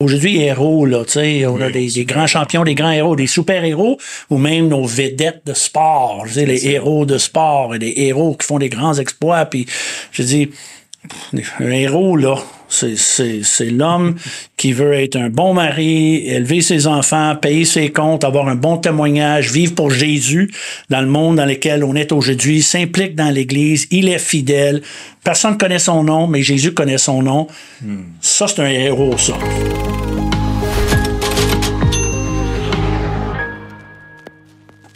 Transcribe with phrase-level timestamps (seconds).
[0.00, 3.26] aujourd'hui héros, là, tu sais, on a des, des grands champions, des grands héros, des
[3.26, 3.98] super-héros,
[4.30, 8.36] ou même nos vedettes de sport, tu sais, les héros de sport et des héros
[8.36, 9.66] qui font des grands exploits, puis
[10.12, 10.50] je dis,
[11.60, 12.36] un héros, là,
[12.68, 14.16] c'est, l'homme
[14.56, 18.76] qui veut être un bon mari, élever ses enfants, payer ses comptes, avoir un bon
[18.76, 20.50] témoignage, vivre pour Jésus
[20.90, 24.82] dans le monde dans lequel on est aujourd'hui, s'implique dans l'Église, il est fidèle.
[25.24, 27.48] Personne ne connaît son nom, mais Jésus connaît son nom.
[28.20, 29.34] Ça, c'est un héros, ça.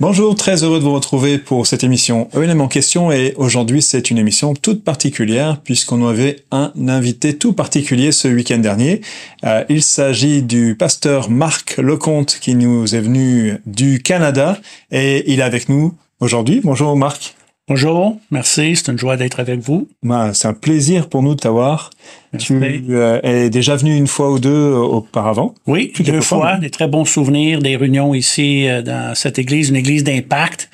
[0.02, 4.10] Bonjour, très heureux de vous retrouver pour cette émission ELM en question et aujourd'hui c'est
[4.10, 9.00] une émission toute particulière puisqu'on avait un invité tout particulier ce week-end dernier.
[9.44, 14.58] Euh, il s'agit du pasteur Marc Lecomte qui nous est venu du Canada
[14.90, 16.60] et il est avec nous aujourd'hui.
[16.64, 17.36] Bonjour Marc.
[17.68, 19.88] Bonjour, merci, c'est une joie d'être avec vous.
[20.02, 21.90] Bah, c'est un plaisir pour nous de t'avoir.
[22.36, 25.54] Tu euh, es déjà venu une fois ou deux euh, auparavant.
[25.68, 26.58] Oui, deux fois, fun.
[26.58, 30.70] des très bons souvenirs, des réunions ici euh, dans cette église, une église d'impact,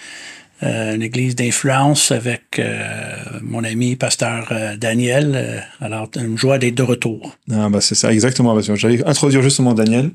[0.62, 5.62] euh, une église d'influence avec euh, mon ami pasteur euh, Daniel.
[5.82, 7.36] Alors, une joie d'être de retour.
[7.52, 8.58] Ah bah c'est ça exactement.
[8.60, 10.10] J'allais introduire justement Daniel,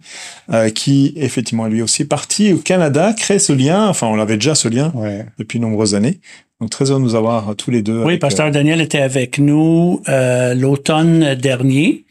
[0.52, 3.88] euh, qui effectivement lui aussi parti au Canada, crée ce lien.
[3.88, 4.92] Enfin, on avait déjà ce lien
[5.38, 6.20] depuis de nombreuses années.
[6.64, 8.04] Donc très heureux de nous avoir euh, tous les deux.
[8.06, 12.06] Oui, avec, pasteur Daniel était avec nous euh, l'automne dernier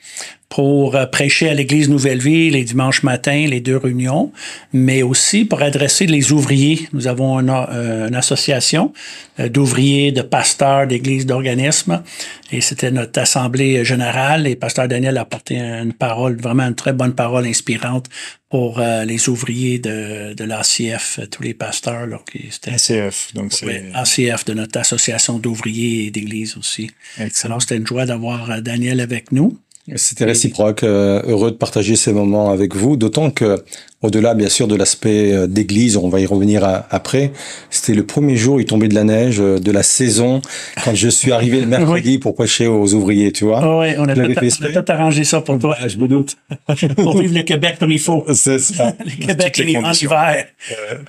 [0.53, 4.33] pour euh, prêcher à l'église Nouvelle Vie les dimanches matins, les deux réunions,
[4.75, 6.89] mais aussi pour adresser les ouvriers.
[6.93, 8.93] Nous avons une, euh, une association
[9.41, 12.03] euh, d'ouvriers, de pasteurs, d'églises, d'organismes,
[12.51, 14.47] et c'était notre assemblée générale.
[14.47, 18.11] Et pasteur Daniel a apporté une parole, vraiment une très bonne parole inspirante
[18.51, 22.07] pour euh, les ouvriers de, de l'ACF, tous les pasteurs.
[22.07, 23.33] Là, qui, SCF.
[23.33, 26.91] Donc c'est oui, ACF, de notre association d'ouvriers et d'églises aussi.
[27.19, 27.53] excellent.
[27.53, 29.59] Alors, c'était une joie d'avoir Daniel avec nous.
[29.97, 33.65] C'était réciproque, euh, heureux de partager ces moments avec vous, d'autant que
[34.03, 37.33] au-delà bien sûr de l'aspect euh, d'église, on va y revenir à- après,
[37.71, 40.43] c'était le premier jour, il tombait de la neige euh, de la saison
[40.85, 43.61] quand je suis arrivé le mercredi pour prêcher aux ouvriers, tu vois.
[43.63, 46.09] Ah oui, on a, tout, on a tout arrangé ça pour toi, Ah, je me
[46.09, 46.37] doute.
[46.97, 48.25] pour vivre le Québec comme il faut.
[48.35, 48.95] C'est ça.
[49.05, 50.47] Le Québec les en hiver.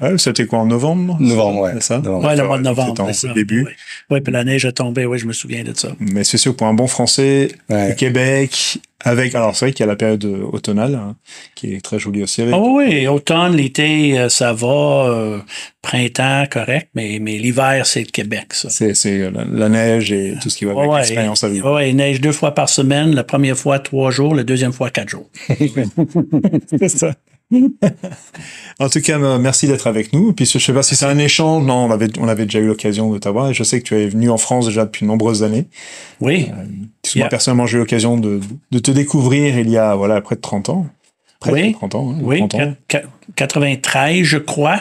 [0.01, 1.17] Ouais, C'était quoi en novembre?
[1.19, 1.71] Novembre, ouais.
[1.75, 1.99] C'est ça?
[1.99, 2.27] Novembre.
[2.29, 2.93] Oui, le mois de novembre.
[3.11, 3.33] C'était ça.
[3.33, 3.63] début.
[3.65, 3.71] Oui,
[4.11, 5.89] Oui, puis la neige a tombé, oui, je me souviens de ça.
[5.99, 7.89] Mais c'est sûr pour un bon Français, Ouais.
[7.89, 11.15] le Québec, avec alors c'est vrai qu'il y a la période euh, automnale hein,
[11.55, 12.41] qui est très jolie aussi.
[12.41, 14.67] Avec, Ah oui, automne, l'été, euh, ça va.
[14.67, 15.39] euh,
[15.81, 18.69] printemps, correct, mais, mais l'hiver, c'est le Québec, ça.
[18.69, 21.73] C'est c'est la, la neige et tout ce qui va avec Ouais, l'expérience à vivre.
[21.75, 23.13] ouais, il neige deux fois par semaine.
[23.13, 24.33] La première fois, trois jours.
[24.35, 25.29] La deuxième fois, quatre jours.
[26.79, 27.13] C'est ça.
[28.79, 30.33] en tout cas, euh, merci d'être avec nous.
[30.33, 31.63] Puis je sais pas si c'est un échange.
[31.65, 33.49] Non, on avait, on avait déjà eu l'occasion de t'avoir.
[33.49, 35.67] Et je sais que tu es venu en France déjà depuis de nombreuses années.
[36.21, 36.47] Oui.
[36.49, 36.65] Moi,
[37.15, 37.27] Yeah.
[37.27, 38.39] personnellement, j'ai eu l'occasion de,
[38.71, 40.87] de te découvrir il y a voilà près de 30 ans.
[41.39, 41.67] Près Oui.
[41.69, 42.11] de 30 ans.
[42.13, 42.57] hein, Oui, 30 ans.
[42.87, 44.79] quat- quat- 93, je crois,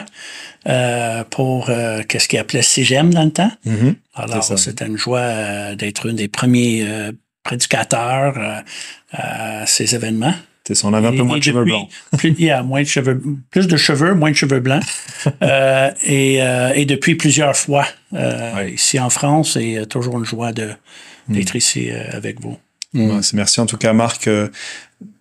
[0.67, 3.51] euh, pour euh, qu'est-ce qu'il appelait CGM dans le temps.
[3.65, 3.95] Mhm.
[4.15, 7.11] Alors, c'était une joie euh, d'être un des premiers euh,
[7.43, 8.61] prédicateurs euh,
[9.11, 10.33] à ces événements.
[10.67, 11.89] C'est ça, on avait un peu moins de cheveux depuis, blancs.
[12.17, 14.83] Plus, il y a moins de cheveux, plus de cheveux, moins de cheveux blancs.
[15.41, 20.51] Euh, et, euh, et depuis plusieurs fois euh, ici en France, et toujours une joie
[20.51, 20.71] de
[21.29, 21.35] Hmm.
[21.35, 22.57] d'être ici avec vous.
[22.93, 24.27] C'est- merci en tout cas, Marc.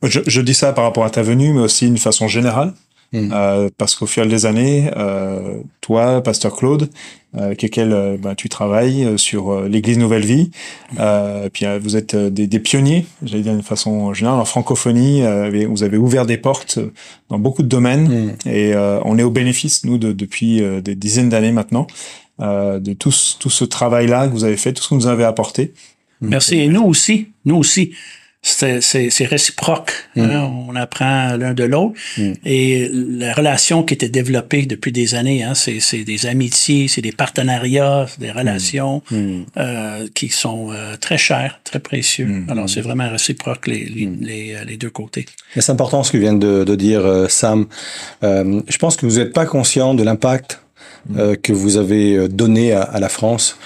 [0.02, 2.74] Je, je dis ça par rapport à ta venue, mais aussi d'une façon générale.
[3.12, 3.30] Mm.
[3.32, 6.88] Euh, parce qu'au fil des années, euh, toi, Pasteur Claude,
[7.36, 10.50] euh, avec lequel euh, bah, tu travailles euh, sur euh, l'Église Nouvelle Vie,
[10.98, 14.44] euh, puis euh, vous êtes euh, des, des pionniers, j'allais dire d'une façon générale, en
[14.46, 16.78] francophonie, euh, vous avez ouvert des portes
[17.28, 18.48] dans beaucoup de domaines, Mm.
[18.48, 21.86] et euh, on est au bénéfice, nous, de, depuis euh, des dizaines d'années maintenant,
[22.40, 25.00] euh, de tout, ce- tout ce travail-là que vous avez fait, tout ce que vous
[25.02, 25.74] nous avez apporté.
[26.22, 26.58] Merci.
[26.60, 27.92] Et nous aussi, nous aussi.
[28.44, 29.92] C'est c'est- c'est réciproque.
[30.16, 31.94] hein, On apprend l'un de l'autre.
[32.18, 32.32] Mm.
[32.44, 37.12] Et la relation qui était développée depuis des années, hein, c'est des amitiés, c'est des
[37.12, 39.42] partenariats, c'est des relations Mm.
[39.58, 42.26] euh, qui sont euh, très chères, très précieux.
[42.26, 42.46] Mm.
[42.50, 45.26] Alors, c'est vraiment réciproque les, les, les, euh, les deux côtés.
[45.56, 47.66] C'est important ce que vient de, de dire euh, Sam.
[48.24, 50.58] Euh, je pense que vous n'êtes pas conscient de l'impact
[51.16, 53.56] euh, que vous avez euh, donné à, à la France.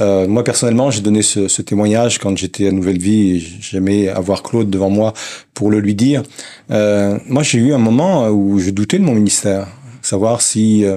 [0.00, 3.40] Euh, moi personnellement, j'ai donné ce, ce témoignage quand j'étais à Nouvelle Vie.
[3.60, 5.14] J'aimais avoir Claude devant moi
[5.54, 6.22] pour le lui dire.
[6.70, 9.66] Euh, moi, j'ai eu un moment où je doutais de mon ministère,
[10.02, 10.96] savoir si euh,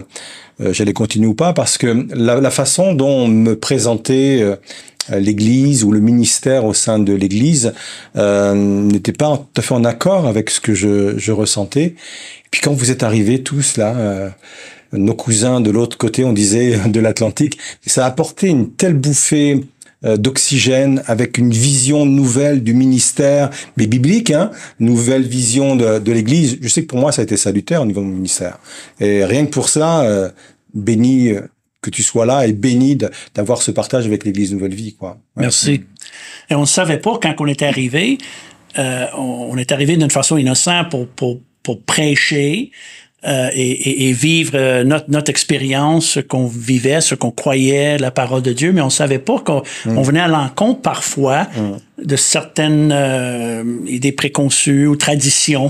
[0.61, 4.55] euh, j'allais continuer ou pas, parce que la, la façon dont on me présentait euh,
[5.17, 7.73] l'Église ou le ministère au sein de l'Église
[8.15, 11.85] euh, n'était pas tout à fait en accord avec ce que je, je ressentais.
[11.85, 14.29] Et puis quand vous êtes arrivés tous là, euh,
[14.93, 19.61] nos cousins de l'autre côté, on disait de l'Atlantique, ça a apporté une telle bouffée
[20.05, 24.49] euh, d'oxygène, avec une vision nouvelle du ministère, mais biblique, hein,
[24.79, 26.57] nouvelle vision de, de l'Église.
[26.61, 28.59] Je sais que pour moi, ça a été salutaire au niveau mon ministère.
[29.01, 30.29] Et rien que pour ça, euh,
[30.73, 31.41] béni euh,
[31.81, 32.97] que tu sois là et béni
[33.35, 35.17] d'avoir ce partage avec l'Église Nouvelle Vie, quoi.
[35.35, 35.83] Merci.
[36.49, 38.17] Et on ne savait pas quand on est arrivé.
[38.77, 42.71] Euh, on, on, est arrivé d'une façon innocente pour, pour, pour prêcher.
[43.25, 48.11] Euh, et, et, vivre euh, notre, notre expérience, ce qu'on vivait, ce qu'on croyait, la
[48.11, 49.97] parole de Dieu, mais on savait pas qu'on mm.
[49.97, 52.05] on venait à l'encontre parfois mm.
[52.05, 55.69] de certaines euh, idées préconçues ou traditions.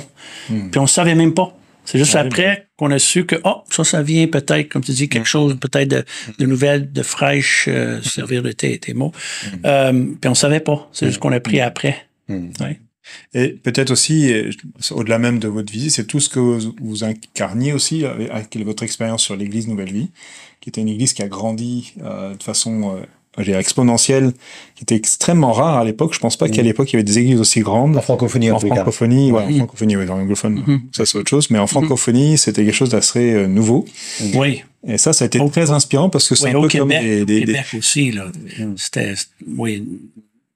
[0.51, 0.69] Mm.
[0.69, 1.55] Puis on savait même pas.
[1.85, 5.09] C'est juste après qu'on a su que, oh, ça, ça vient peut-être, comme tu dis,
[5.09, 6.05] quelque chose, peut-être de,
[6.37, 9.11] de nouvelles, de fraîches, euh, servir de tes, tes mots.
[9.63, 10.87] puis on savait pas.
[10.91, 12.05] C'est juste qu'on a pris après.
[12.29, 12.79] Ouais.
[13.33, 14.33] Et peut-être aussi,
[14.91, 18.83] au-delà même de votre visite, c'est tout ce que vous, vous incarniez aussi avec votre
[18.83, 20.09] expérience sur l'Église Nouvelle Vie,
[20.61, 22.97] qui était une Église qui a grandi euh, de façon
[23.37, 24.33] euh, exponentielle,
[24.75, 26.13] qui était extrêmement rare à l'époque.
[26.13, 27.95] Je pense pas qu'à l'époque il y avait des églises aussi grandes.
[27.95, 30.81] En francophonie, en, en francophonie, ouais, en francophonie, oui, dans l'anglophone, mmh.
[30.91, 31.49] ça c'est autre chose.
[31.49, 33.85] Mais en francophonie, c'était quelque chose d'assez euh, nouveau.
[34.35, 34.63] Oui.
[34.87, 36.99] Et ça, ça a été au, très inspirant parce que c'est oui, un peu Québec,
[36.99, 38.31] comme des, des, Québec aussi là.
[38.77, 39.13] C'était,
[39.57, 39.85] oui,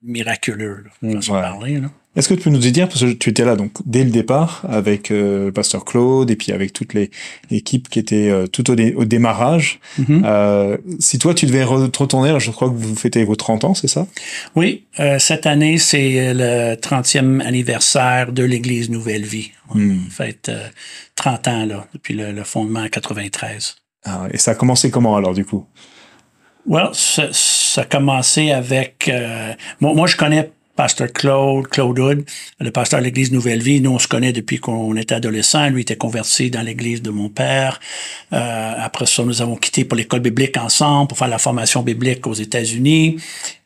[0.02, 1.50] miraculeux, là, façon voilà.
[1.50, 1.90] parler, là.
[2.16, 4.64] Est-ce que tu peux nous dire, parce que tu étais là donc dès le départ
[4.70, 6.94] avec euh, le pasteur Claude et puis avec toute
[7.50, 10.22] l'équipe qui était euh, tout au, dé, au démarrage, mm -hmm.
[10.26, 13.64] euh, si toi tu devais re te retourner, je crois que vous fêtez vos 30
[13.64, 14.06] ans, c'est ça?
[14.56, 14.70] Oui,
[15.00, 19.50] euh, cette année c'est le 30e anniversaire de l'Église Nouvelle Vie.
[19.70, 20.00] On Mm.
[20.20, 20.52] fête
[21.16, 23.76] 30 ans là, depuis le, le fondement en 93.
[24.06, 25.66] Ah, et ça a commencé comment alors du coup?
[26.68, 28.96] Well, ça, ça a commencé avec...
[29.10, 32.26] euh, moi, moi, je connais Pasteur Claude, Claude Hood,
[32.60, 33.80] le pasteur de l'Église Nouvelle Vie.
[33.80, 35.70] Nous, on se connaît depuis qu'on était adolescent.
[35.70, 37.80] Lui était converti dans l'Église de mon père.
[38.34, 42.26] Euh, après ça, nous avons quitté pour l'école biblique ensemble pour faire la formation biblique
[42.26, 43.18] aux États-Unis.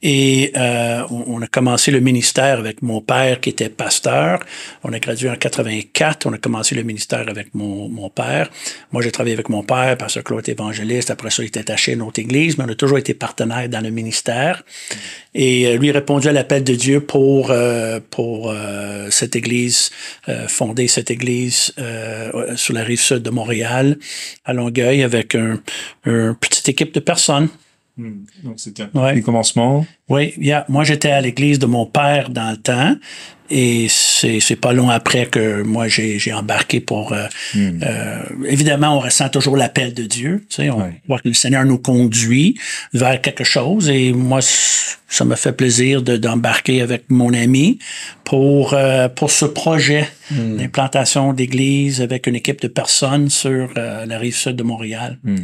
[0.09, 4.39] Et euh, on, a commencé le ministère avec mon père qui était pasteur.
[4.85, 6.27] On a gradué en 84.
[6.27, 8.49] On a commencé le ministère avec mon, mon père.
[8.93, 11.11] Moi, j'ai travaillé avec mon père, pasteur Claude était évangéliste.
[11.11, 13.67] Après ça, il était attaché à une autre église, mais on a toujours été partenaires
[13.67, 14.63] dans le ministère.
[15.35, 19.91] Et euh, lui répondu à l'appel de Dieu pour euh, pour euh, cette église
[20.29, 21.73] euh, fonder cette église
[22.55, 23.97] sur la rive sud de Montréal
[24.45, 25.59] à Longueuil avec un,
[26.05, 27.49] une petite équipe de personnes.
[27.97, 28.25] Hmm.
[28.43, 29.21] Donc c'était un ouais.
[29.21, 29.85] commencement.
[30.09, 30.65] Oui, yeah.
[30.69, 32.95] moi j'étais à l'église de mon père dans le temps
[33.49, 37.79] et c'est c'est pas long après que moi j'ai j'ai embarqué pour euh, mm.
[37.83, 41.63] euh, évidemment on ressent toujours l'appel de Dieu tu sais on voit que le Seigneur
[41.65, 42.59] nous conduit
[42.93, 47.79] vers quelque chose et moi ça me fait plaisir de d'embarquer avec mon ami
[48.23, 50.57] pour euh, pour ce projet mm.
[50.57, 55.37] d'implantation d'église avec une équipe de personnes sur euh, la rive sud de Montréal mm.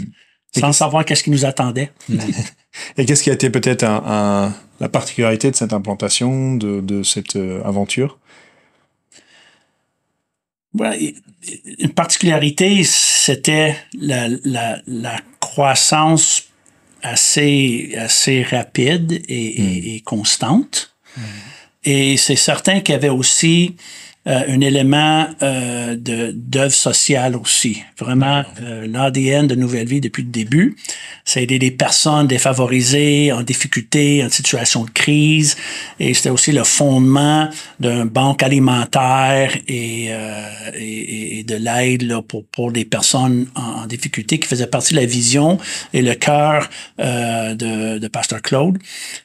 [0.57, 1.91] Sans savoir qu'est-ce qui nous attendait
[2.97, 7.03] Et qu'est-ce qui a été peut-être un, un, la particularité de cette implantation, de, de
[7.03, 8.19] cette euh, aventure?
[10.77, 11.13] Ouais,
[11.79, 16.45] Une particularité, c'était la, la, la, croissance
[17.03, 19.65] assez, assez rapide et, mm.
[19.65, 20.95] et, et constante.
[21.15, 21.21] Mm.
[21.85, 23.75] Et c'est certain qu'il y avait aussi
[24.25, 27.83] un élément euh, d'œuvre sociale aussi.
[27.99, 30.77] Vraiment, euh, l'ADN de Nouvelle Vie depuis le début,
[31.25, 35.57] ça a aidé des personnes défavorisées, en difficulté, en situation de crise.
[35.99, 37.49] Et c'était aussi le fondement
[37.79, 43.85] d'un banque alimentaire et, euh, et, et de l'aide pour, pour des personnes en, en,
[43.87, 45.57] difficulté qui faisait partie de la vision
[45.93, 46.69] et le cœur
[46.99, 48.77] euh, de, de Pasteur Claude.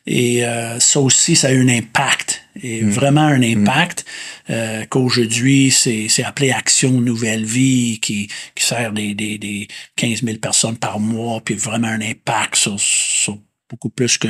[0.07, 2.91] Et euh, ça aussi, ça a eu un impact et mmh.
[2.91, 4.05] vraiment un impact
[4.49, 4.53] mmh.
[4.53, 10.39] euh, qu'aujourd'hui, c'est appelé Action Nouvelle Vie qui, qui sert des, des, des 15 000
[10.39, 14.29] personnes par mois, puis vraiment un impact sur, sur beaucoup plus que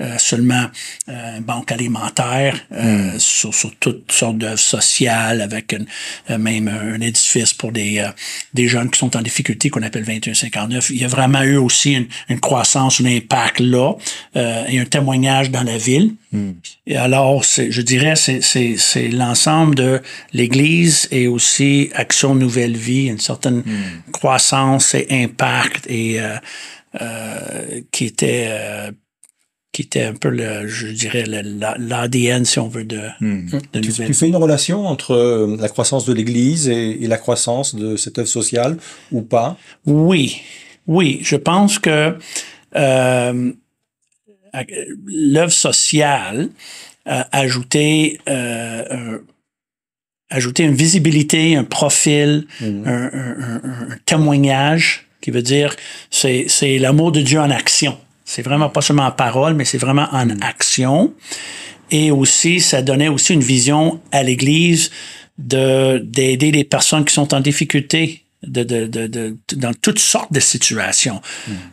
[0.00, 0.66] euh, seulement
[1.08, 3.18] euh, une banque alimentaire euh, mm.
[3.20, 5.86] sur, sur, toutes sortes d'œuvres sociales avec une,
[6.30, 8.08] euh, même un édifice pour des, euh,
[8.54, 10.90] des jeunes qui sont en difficulté qu'on appelle 2159.
[10.90, 13.94] Il y a vraiment eu aussi une, une croissance, un impact là
[14.36, 16.14] euh, et un témoignage dans la ville.
[16.32, 16.50] Mm.
[16.86, 20.00] Et alors, je dirais, c'est l'ensemble de
[20.32, 24.12] l'Église et aussi Action Nouvelle Vie, une certaine mm.
[24.12, 26.20] croissance et impact et
[27.00, 28.90] euh, qui était euh,
[29.72, 33.50] qui était un peu le, je dirais l'ADN si on veut de, hmm.
[33.72, 37.18] de tu, tu, fais une relation entre euh, la croissance de l'Église et, et, la
[37.18, 38.78] croissance de cette œuvre sociale
[39.12, 39.56] ou pas?
[39.86, 40.42] Oui,
[40.88, 42.18] oui, je pense que
[42.74, 43.52] euh,
[45.06, 46.48] l'œuvre sociale
[47.06, 49.20] a ajouté euh, un,
[50.30, 52.64] ajouter une visibilité, un profil, mmh.
[52.64, 55.74] un, un, un, un, témoignage qui veut dire
[56.10, 57.98] c'est c'est l'amour de Dieu en action.
[58.24, 61.12] C'est vraiment pas seulement en parole, mais c'est vraiment en action.
[61.90, 64.90] Et aussi, ça donnait aussi une vision à l'Église
[65.38, 70.32] de d'aider les personnes qui sont en difficulté de, de, de, de, dans toutes sortes
[70.32, 71.20] de situations.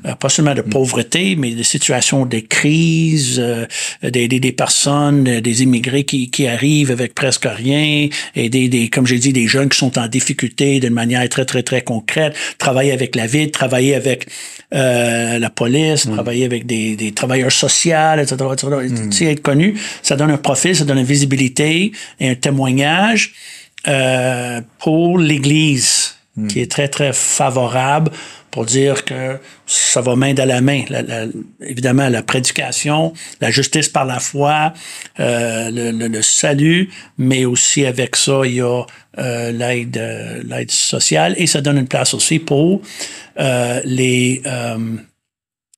[0.05, 3.65] Euh, pas seulement de pauvreté, mais des situations de crise, euh,
[4.03, 9.07] d'aider des personnes, euh, des immigrés qui, qui arrivent avec presque rien, aider des, comme
[9.07, 12.91] j'ai dit, des jeunes qui sont en difficulté d'une manière très, très, très concrète, travailler
[12.91, 14.27] avec la ville, travailler avec
[14.73, 18.67] euh, la police, travailler avec des, des travailleurs sociaux, etc., etc.
[19.09, 23.33] Tu sais, être connu, ça donne un profil, ça donne une visibilité et un témoignage
[23.87, 26.16] euh, pour l'Église
[26.47, 28.11] qui est très, très favorable
[28.51, 30.83] pour dire que ça va main dans la main.
[30.89, 31.25] La- la-
[31.61, 34.73] évidemment, la prédication, la justice par la foi,
[35.19, 38.83] euh, le, le- le salut, mais aussi avec ça, il y a
[39.19, 42.81] euh, l'aide euh, l'aide sociale et ça donne une place aussi pour
[43.39, 44.41] euh, les...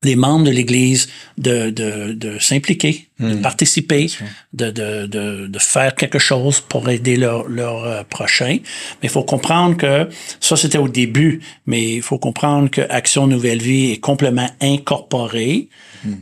[0.04, 4.08] les membres de l'Église de, de, de s'impliquer, de participer,
[4.54, 8.60] de, de, de, de faire quelque chose pour aider leur, leur euh, prochain.
[9.02, 10.08] Mais il faut comprendre que
[10.40, 15.68] ça, c'était au début, mais il faut comprendre que Action Nouvelle Vie est complètement incorporée.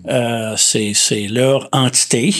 [0.09, 2.33] Euh, c'est, c'est leur entité.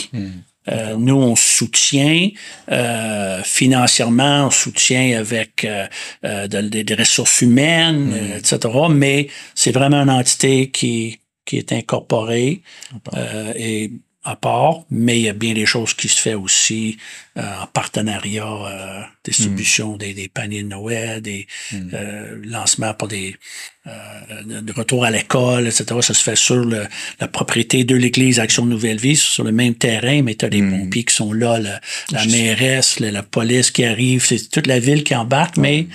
[0.70, 2.28] Euh, nous, on soutient
[2.72, 5.86] euh, financièrement, on soutient avec euh,
[6.24, 8.58] euh, de- de- des ressources humaines, euh, etc.
[8.90, 12.62] Mais c'est vraiment une entité qui, qui est incorporée
[13.16, 13.90] euh, et
[14.24, 16.98] à part, mais il y a bien des choses qui se fait aussi
[17.38, 21.46] euh, en partenariat, euh, distribution des, des paniers de Noël, des
[21.94, 23.36] euh, lancements pour des
[24.44, 25.84] de, retour à l'école, etc.
[26.02, 26.86] Ça se fait sur le-
[27.20, 30.60] la propriété de l'Église Action Nouvelle Vie, sur le même terrain, mais tu as des
[30.62, 31.80] pompiers qui sont là, la,
[32.12, 35.86] la mairesse, la, la police qui arrive, c'est toute la ville qui embarque, mais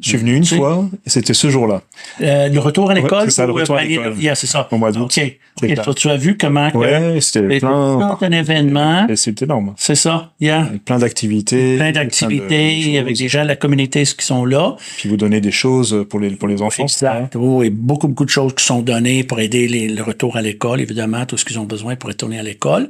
[0.00, 1.82] Je suis venu une fois et c'était ce jour-là.
[2.22, 4.14] euh, le retour à l'école, c'est ça, le retour à l'école.
[4.18, 4.66] Yeah, c'est ça.
[4.70, 5.02] Au mois d'août.
[5.04, 5.12] OK.
[5.14, 5.84] C'est OK, clair.
[5.84, 9.06] toi, tu as vu comment Ouais, c'était c'est plein, un événement.
[9.14, 9.74] c'était énorme.
[9.76, 10.66] C'est ça, yeah.
[10.86, 11.76] Plein d'activités.
[11.76, 14.76] Plein d'activités de avec des gens de la communauté qui sont là?
[14.96, 16.88] Puis vous donnez des choses pour les, pour les enfants.
[16.88, 17.16] c'est ça, hein?
[17.26, 17.36] Exact.
[17.36, 20.42] Oh, et beaucoup, beaucoup de choses qui sont données pour aider les- le retour à
[20.42, 22.88] l'école, évidemment, tout ce qu'ils ont besoin pour retourner à l'école,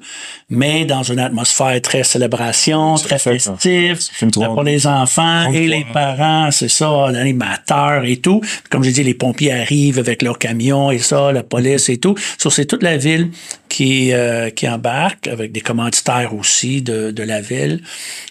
[0.49, 6.51] mais dans une atmosphère très célébration, très festive, une pour les enfants et les parents,
[6.53, 8.41] c'est ça, l'animateur et tout.
[8.71, 12.15] Comme j'ai dit, les pompiers arrivent avec leurs camions et ça, la police et tout.
[12.39, 13.31] Ça, c'est toute la ville
[13.69, 17.83] qui, euh, qui embarque avec des commanditaires aussi de, de la ville.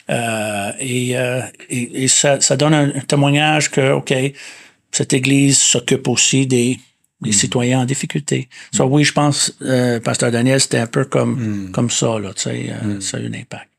[0.10, 4.14] Euh, et euh, et, et ça, ça donne un, un témoignage que, OK,
[4.92, 6.78] cette Église s'occupe aussi des,
[7.22, 8.50] des citoyens en difficulté.
[8.72, 12.42] Ça, oui, je pense, euh, Pasteur Daniel, c'était un peu comme, comme ça, là, tu
[12.44, 13.70] sais, euh, ça a eu un impact.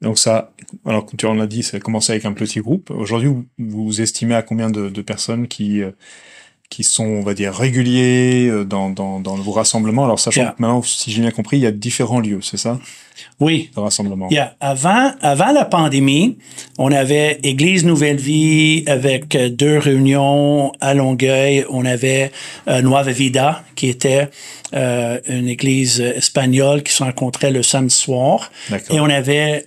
[0.00, 0.52] Donc ça,
[0.84, 2.90] alors comme tu en as dit, ça a commencé avec un petit groupe.
[2.90, 5.90] Aujourd'hui, vous, estimez à combien de, de personnes qui euh,
[6.68, 10.04] qui sont, on va dire, réguliers euh, dans, dans, dans vos rassemblements.
[10.04, 10.50] Alors sachant Yeah.
[10.56, 12.78] que maintenant, si j'ai bien compris, il y a différents lieux, c'est ça,
[13.40, 14.28] Oui, de rassemblement.
[14.30, 14.54] Yeah.
[14.60, 16.38] Avant, avant la pandémie,
[16.78, 21.64] on avait Église Nouvelle Vie avec euh, deux réunions à Longueuil.
[21.70, 22.30] On avait
[22.68, 24.28] euh, Nueva Vida, qui était
[24.74, 28.50] euh, une église espagnole qui se rencontrait le samedi soir.
[28.90, 29.66] Et on avait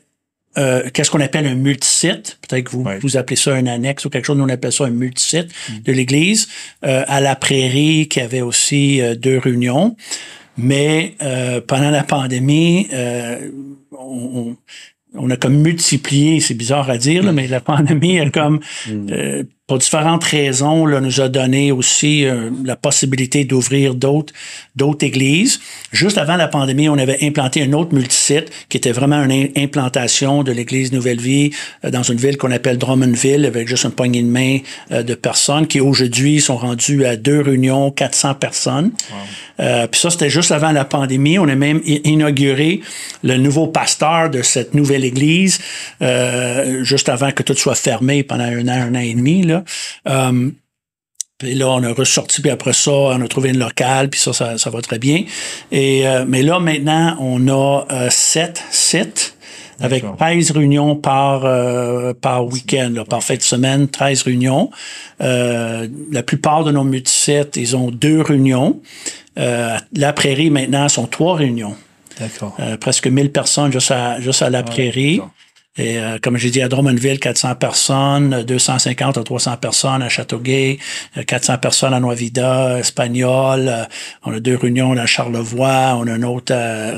[0.57, 2.39] euh, qu'est-ce qu'on appelle un multisite?
[2.47, 4.37] Peut-être que vous, vous appelez ça un annexe ou quelque chose.
[4.37, 5.49] Nous, on appelle ça un multisite
[5.83, 6.47] de l'église.
[6.85, 9.95] Euh, à la Prairie, qui avait aussi euh, deux réunions.
[10.57, 13.49] Mais euh, pendant la pandémie, euh,
[13.91, 14.55] on,
[15.15, 19.43] on- a comme multiplié, c'est bizarre à dire, là, mais la pandémie a comme, euh,
[19.69, 24.33] pour différentes raisons, là, nous a donné aussi euh, la possibilité d'ouvrir d'autres
[24.75, 25.59] d'autres églises.
[25.91, 29.47] Juste avant la pandémie, on avait implanté un autre multisite qui était vraiment une im-
[29.55, 31.51] implantation de l'église Nouvelle Vie
[31.85, 34.57] euh, dans une ville qu'on appelle Drummondville avec juste une poignée de main
[34.91, 38.91] euh, de personnes qui aujourd'hui sont rendues à deux réunions, 400 personnes.
[39.59, 41.37] Euh, puis ça, c'était juste avant la pandémie.
[41.37, 42.81] On a même inauguré
[43.23, 45.59] le nouveau pasteur de cette nouvelle église
[46.01, 49.43] euh, juste avant que tout soit fermé pendant un an, un an et demi.
[49.43, 49.58] Là.
[50.07, 50.51] Euh,
[51.39, 54.33] puis là, on a ressorti, puis après ça, on a trouvé une locale, puis ça,
[54.33, 55.23] ça, ça va très bien.
[55.71, 59.37] Et, euh, mais là, maintenant, on a euh, sept sites
[59.79, 60.17] avec D'accord.
[60.17, 64.69] 13 réunions par, euh, par week-end, là, par fin de semaine, 13 réunions.
[65.21, 68.81] La plupart de nos multisites, ils ont deux réunions.
[69.37, 71.75] La prairie, maintenant, sont trois réunions.
[72.19, 72.57] D'accord.
[72.81, 75.21] Presque 1000 personnes juste à, juste à la prairie.
[75.77, 80.77] Et euh, comme j'ai dit, à Drummondville, 400 personnes, 250 à 300 personnes à Châteauguay,
[81.17, 83.67] euh, 400 personnes à Noivida, Espagnol.
[83.67, 83.83] euh,
[84.25, 86.89] on a deux réunions à Charlevoix, on a un autre à,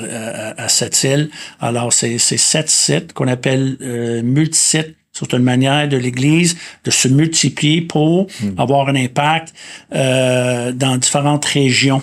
[0.58, 1.30] à, à Sept-Îles.
[1.60, 4.96] Alors, c'est c'est sept sites qu'on appelle euh, multisites.
[5.14, 9.54] C'est une manière de l'Église de se multiplier pour avoir un impact
[9.94, 12.02] euh, dans différentes régions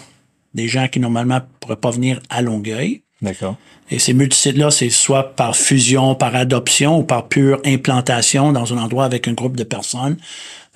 [0.54, 3.02] des gens qui normalement pourraient pas venir à Longueuil.
[3.20, 3.56] D'accord.
[3.90, 8.78] Et ces multisites-là, c'est soit par fusion, par adoption ou par pure implantation dans un
[8.78, 10.16] endroit avec un groupe de personnes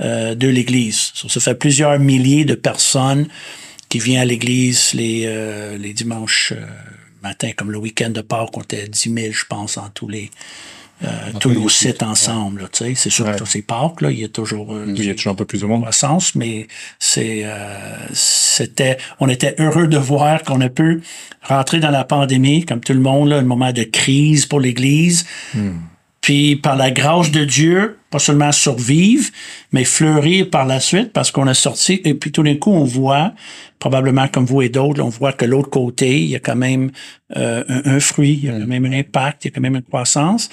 [0.00, 1.12] euh, de l'Église.
[1.14, 3.28] Ça, fait plusieurs milliers de personnes
[3.88, 6.64] qui viennent à l'Église les, euh, les dimanches euh,
[7.22, 10.30] matins, comme le week-end de Pâques, on était 10 000, je pense, en tous les
[11.34, 12.68] tous tous nos sites ensemble.
[12.72, 12.94] sais.
[12.94, 13.36] C'est sûr Ouais.
[13.36, 15.44] que c'est Pâques, là, il y a toujours euh, Il y a toujours un peu
[15.44, 15.82] plus de monde.
[15.82, 16.66] croissance, mais
[16.98, 21.02] c'est euh, c'était on était heureux de voir qu'on a pu
[21.42, 25.24] rentrer dans la pandémie comme tout le monde là, un moment de crise pour l'Église.
[26.22, 29.28] Puis par la grâce de Dieu, pas seulement survivre,
[29.72, 32.84] mais fleurir par la suite parce qu'on a sorti et puis tout d'un coup on
[32.84, 33.32] voit
[33.80, 36.92] probablement comme vous et d'autres, on voit que l'autre côté, il y a quand même
[37.36, 39.60] euh, un, un fruit, il y a quand même un impact, il y a quand
[39.60, 40.48] même une croissance.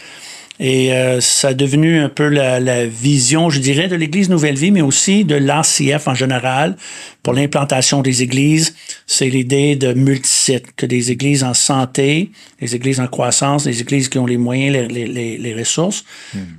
[0.62, 4.58] Et euh, ça a devenu un peu la, la vision, je dirais, de l'Église Nouvelle
[4.58, 6.76] Vie, mais aussi de l'ACF en général
[7.24, 8.76] pour l'implantation des églises.
[9.08, 14.10] C'est l'idée de multisites, que des églises en santé, des églises en croissance, des églises
[14.10, 16.04] qui ont les moyens, les, les- les, ressources,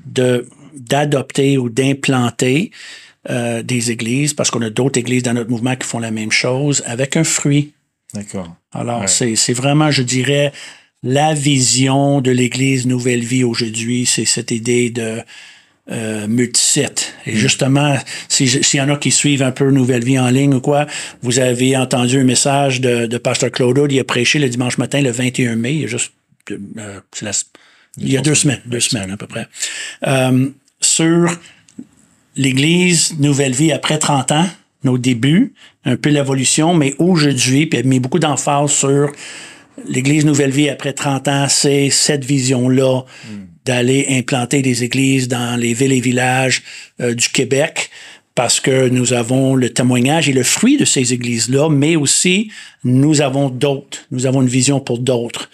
[0.06, 2.70] de d'adopter ou d'implanter
[3.28, 6.30] euh, des églises, parce qu'on a d'autres églises dans notre mouvement qui font la même
[6.30, 7.72] chose, avec un fruit.
[8.14, 8.54] D'accord.
[8.72, 9.08] Alors, Ouais.
[9.08, 10.52] c'est, c'est vraiment, je dirais,
[11.02, 15.18] la vision de l'Église Nouvelle Vie aujourd'hui, c'est cette idée de
[15.90, 17.14] euh, multisite.
[17.26, 17.96] Et justement,
[18.28, 20.86] si- s'il y en a qui suivent un peu Nouvelle Vie en ligne ou quoi,
[21.22, 25.00] vous avez entendu un message de, de Pasteur Claude, il a prêché le dimanche matin,
[25.00, 26.12] le 21 mai, il y a juste,
[26.50, 27.32] euh, c'est la-
[27.98, 29.48] il y a deux semaines, deux semaines à peu près,
[30.06, 30.48] euh,
[30.80, 31.28] sur
[32.36, 34.46] l'Église Nouvelle Vie après 30 ans,
[34.84, 35.52] nos débuts,
[35.84, 39.10] un peu l'évolution, mais aujourd'hui, puis il a mis beaucoup d'emphase sur
[39.86, 43.02] l'Église Nouvelle Vie après 30 ans, c'est cette vision-là
[43.64, 46.62] d'aller implanter des églises dans les villes et villages
[47.00, 47.90] euh, du Québec
[48.34, 52.50] parce que nous avons le témoignage et le fruit de ces églises-là, mais aussi
[52.84, 54.06] nous avons d'autres.
[54.10, 55.50] Nous avons une vision pour d'autres.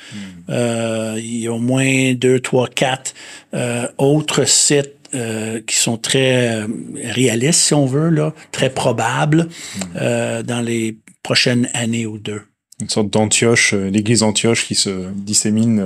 [0.51, 3.15] Euh, il y a au moins deux, trois, quatre
[3.55, 6.65] euh, autres sites euh, qui sont très
[7.03, 9.49] réalistes, si on veut, là, très probables
[9.97, 12.43] euh, dans les prochaines années ou deux.
[12.81, 15.81] Une sorte d'Antioche, euh, l'église Antioche qui se dissémine,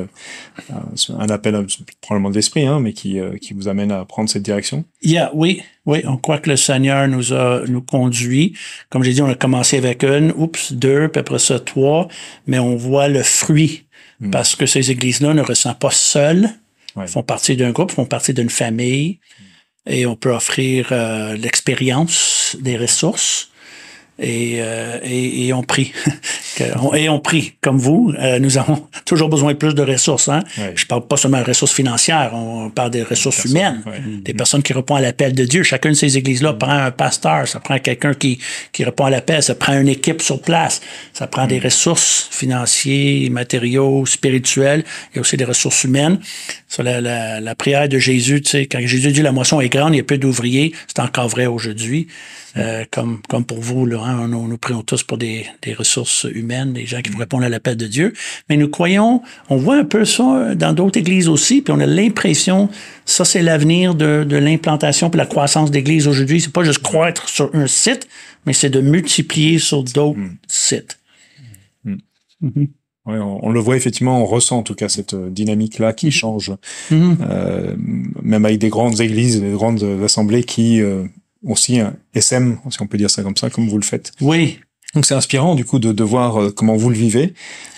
[0.70, 0.74] euh,
[1.18, 1.64] un- appel euh,
[2.00, 4.84] probablement de l'esprit, hein, mais qui, qui vous amène à prendre cette direction.
[5.02, 8.54] Yeah, oui, oui, on croit que le Seigneur nous a nous conduit.
[8.88, 12.08] Comme j'ai dit, on a commencé avec une, oups, deux, puis après ça trois,
[12.48, 13.84] mais on voit le fruit
[14.32, 16.48] parce que ces églises-là ne ressentent pas seules,
[16.96, 17.06] Ouais.
[17.06, 19.20] font partie d'un groupe, font partie d'une famille,
[19.86, 23.50] et on peut offrir euh, l'expérience, des ressources.
[24.20, 25.92] Et, euh, et, et on prie.
[26.94, 28.12] Et on prie, comme vous.
[28.18, 30.28] Euh, nous avons toujours besoin de plus de ressources.
[30.28, 30.40] Hein?
[30.74, 33.82] Je parle pas seulement de ressources financières, on parle des ressources humaines,
[34.22, 35.62] des personnes qui répondent à l'appel de Dieu.
[35.62, 38.38] Chacune de ces églises-là prend un pasteur, ça prend quelqu'un qui,
[38.72, 40.80] qui répond à l'appel, ça prend une équipe sur place,
[41.12, 46.18] ça prend des ressources financières, matériaux, spirituels, il y a aussi des ressources humaines.
[46.68, 49.68] Sur la, la, la prière de Jésus, tu sais, quand Jésus dit la moisson est
[49.68, 52.06] grande, il y a peu d'ouvriers, c'est encore vrai aujourd'hui.
[52.56, 56.26] Euh, comme, comme pour vous, là, hein, nous, nous prions tous pour des, des ressources
[56.32, 58.12] humaines, des gens qui vont répondre à l'appel de Dieu.
[58.48, 61.86] Mais nous croyons, on voit un peu ça dans d'autres églises aussi, puis on a
[61.86, 62.68] l'impression,
[63.06, 66.40] ça c'est l'avenir de, de l'implantation puis la croissance d'églises aujourd'hui.
[66.40, 68.08] C'est pas juste croître sur un site,
[68.46, 70.98] mais c'est de multiplier sur d'autres sites.
[73.06, 76.10] Ouais, on, on le voit effectivement, on ressent en tout cas cette euh, dynamique-là qui
[76.10, 76.52] change,
[76.90, 77.16] Mhm.
[77.22, 77.74] euh,
[78.22, 81.04] même avec des grandes églises, des grandes assemblées qui euh,
[81.44, 84.12] aussi un SM, si on peut dire ça comme ça, comme vous le faites.
[84.20, 84.58] Oui,
[84.94, 87.34] Donc c'est inspirant du coup de, de voir euh, comment vous le vivez,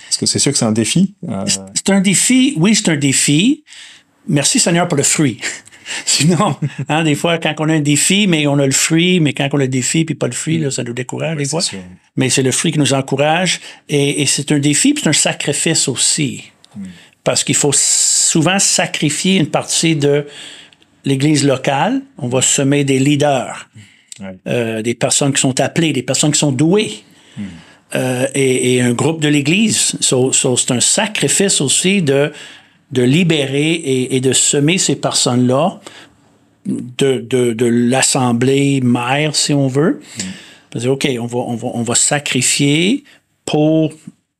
[0.08, 1.14] parce que c'est sûr que c'est un défi.
[1.28, 1.44] euh,
[1.74, 2.54] c'est un défi.
[2.58, 3.64] Oui, c'est un défi.
[4.28, 5.40] Merci Seigneur pour le fruit.
[6.06, 6.56] Sinon,
[6.88, 9.48] hein, des fois, quand on a un défi, mais on a le fruit, mais quand
[9.52, 11.60] on a le défi puis pas le fruit, là, ça nous décourage des c'est fois.
[11.60, 11.80] sûr.
[12.16, 13.60] Mais c'est le fruit qui nous encourage.
[13.88, 16.44] Et, et c'est un défi, puis c'est un sacrifice aussi.
[17.24, 20.26] Parce qu'il faut souvent sacrifier une partie de
[21.04, 22.02] l'Église locale.
[22.18, 23.68] On va semer des leaders,
[24.20, 24.36] Ouais.
[24.46, 26.92] euh, des personnes qui sont appelées, des personnes qui sont douées.
[27.94, 29.96] Euh, et, et un groupe de l'Église.
[30.00, 32.32] So- so c'est un sacrifice aussi de,
[32.90, 35.78] de libérer et, et de semer ces personnes-là
[36.66, 40.00] de, de, de l'assemblée mère, si on veut.
[40.70, 43.04] Que, OK, on va, on, va, on va sacrifier
[43.44, 43.92] pour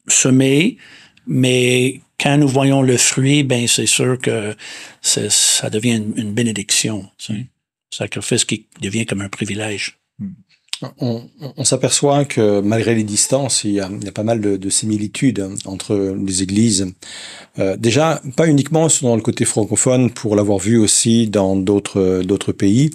[0.09, 0.79] semer,
[1.27, 4.55] mais quand nous voyons le fruit, ben c'est sûr que
[5.03, 7.11] ça devient une, bénédiction.
[7.19, 7.47] tu sais.
[7.91, 9.99] Sacrifice qui devient comme un privilège.
[11.01, 11.23] On,
[11.57, 14.57] on s'aperçoit que malgré les distances, il y a, il y a pas mal de,
[14.57, 16.93] de, similitudes entre les églises.
[17.59, 22.53] Euh, déjà, pas uniquement dans le côté francophone, pour l'avoir vu aussi dans d'autres d'autres
[22.53, 22.91] pays.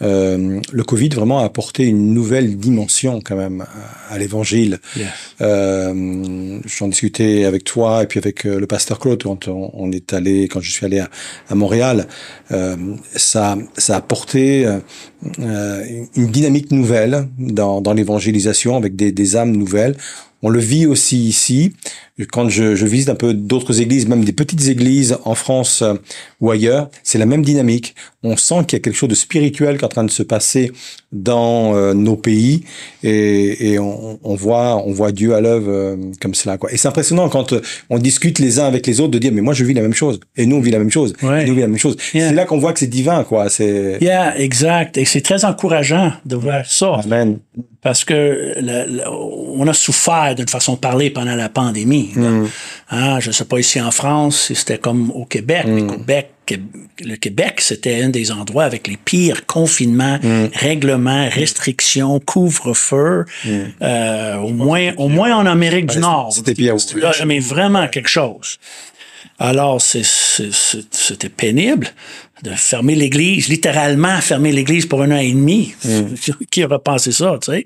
[0.00, 4.78] Euh, le Covid vraiment a apporté une nouvelle dimension quand même à, à l'Évangile.
[4.96, 5.06] Yeah.
[5.42, 10.12] Euh, J'en discutais avec toi et puis avec le pasteur Claude quand on, on, est
[10.12, 11.10] allé, quand je suis allé à,
[11.48, 12.06] à Montréal.
[13.14, 14.66] Ça, ça a apporté
[15.38, 19.96] une dynamique nouvelle dans, dans l'évangélisation avec des, des âmes nouvelles.
[20.42, 21.74] On le vit aussi ici.
[22.32, 25.94] Quand je, je visite un peu d'autres églises, même des petites églises en France euh,
[26.40, 27.94] ou ailleurs, c'est la même dynamique.
[28.24, 30.24] On sent qu'il y a quelque chose de spirituel qui est en train de se
[30.24, 30.72] passer
[31.12, 32.64] dans euh, nos pays
[33.02, 36.58] et, et on, on, voit, on voit Dieu à l'œuvre euh, comme cela.
[36.58, 36.72] Quoi.
[36.72, 37.54] Et c'est impressionnant quand
[37.90, 39.94] on discute les uns avec les autres de dire mais moi je vis la même
[39.94, 41.12] chose et nous on vit la même chose.
[41.22, 41.42] Ouais.
[41.42, 41.96] Et nous on vit la même chose.
[42.12, 42.28] Yeah.
[42.28, 43.24] C'est là qu'on voit que c'est divin.
[43.24, 43.48] quoi.
[43.48, 44.98] C'est Yeah, exact.
[44.98, 47.00] Et c'est très encourageant de voir ça.
[47.04, 47.38] Amen.
[47.80, 52.07] Parce que le, le, on a souffert d'une façon de parler pendant la pandémie.
[52.14, 52.48] Mm.
[52.90, 55.66] Hein, je ne sais pas ici en France si c'était comme au Québec.
[55.66, 55.74] Mm.
[56.06, 56.70] Mais Québec,
[57.04, 60.46] le Québec, c'était un des endroits avec les pires confinements, Mm.
[60.54, 63.24] règlements, restrictions, couvre-feu.
[63.82, 66.32] Euh, au moins, au moins en Amérique du Nord.
[66.32, 66.76] C'était pire.
[66.96, 68.58] Là, mais vraiment quelque chose.
[69.38, 71.88] Alors, c'était pénible
[72.42, 75.74] de fermer l'église, littéralement fermer l'église pour un an et demi.
[76.50, 77.64] Qui aurait pensé ça, tu sais?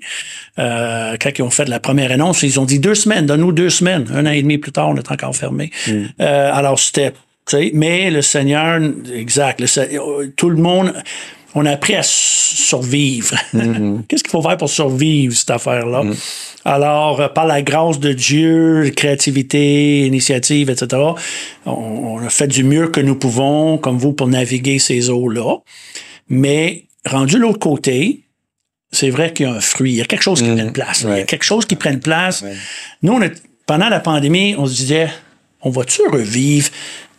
[0.59, 3.69] Euh, quand ils ont fait la première annonce, ils ont dit deux semaines, donne-nous deux
[3.69, 4.07] semaines.
[4.13, 5.71] Un an et demi plus tard, on est encore fermé.
[5.87, 6.03] Euh,
[6.53, 8.79] alors, c'était, tu sais, mais le Seigneur,
[9.13, 10.93] exact, le tout le monde,
[11.55, 13.35] on a appris à survivre.
[14.07, 16.03] Qu'est-ce qu'il faut faire pour survivre, cette affaire-là?
[16.65, 21.01] Alors, euh, par la grâce de Dieu, créativité, initiative, etc.,
[21.65, 25.57] on, a fait du mieux que nous pouvons, comme vous, pour naviguer ces eaux-là.
[26.29, 28.21] Mais, rendu de l'autre côté,
[28.91, 30.55] c'est vrai qu'il y a un fruit, il y a quelque chose qui Mhm.
[30.55, 31.03] prenne place.
[31.03, 31.15] là.
[31.15, 32.41] Il y a quelque chose qui prenne place.
[32.41, 32.53] Ouais.
[33.01, 35.09] Nous, on est- pendant la pandémie, on se disait,
[35.61, 36.69] on va-tu revivre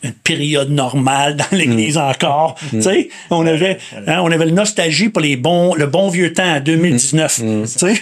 [0.04, 2.56] une période normale dans l'Église encore?
[2.70, 6.32] Tu sais, on avait, hein, on avait le nostalgie pour les bons, le bon vieux
[6.32, 7.36] temps, 2019.
[7.36, 7.94] Tu sais,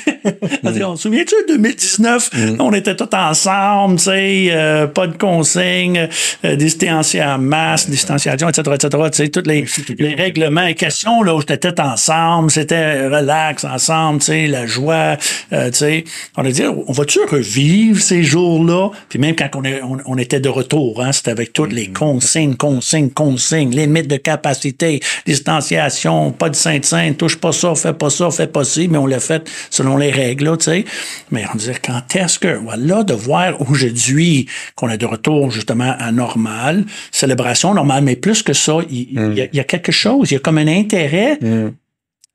[0.63, 5.17] on dit, on se souvient-tu, 2019, on était tous ensemble, tu sais, euh, pas de
[5.17, 6.09] consignes,
[6.45, 9.65] euh, distanciation, masque, distanciation, etc., etc., tu sais, tous les,
[9.99, 14.67] les règlements et questions, là, où j'étais tous ensemble, c'était relax, ensemble, tu sais, la
[14.67, 15.17] joie,
[15.53, 16.05] euh, tu sais.
[16.37, 18.91] On a dit, on va-tu revivre ces jours-là?
[19.09, 21.89] Puis même quand on, est- on, on était de retour, hein, c'était avec toutes les
[21.93, 28.11] consignes, consignes, consignes, limites de capacité, distanciation, pas de sainte-sainte, touche pas ça, fais pas
[28.11, 30.85] ça, fais pas ci, mais on l'a fait selon les règles, tu sais.
[31.31, 35.95] Mais on disait, quand est-ce que, voilà, de voir aujourd'hui qu'on est de retour justement
[35.99, 39.65] à normal, célébration normale, mais plus que ça, il, il y a, il y a
[39.65, 41.39] quelque chose, il y a comme un intérêt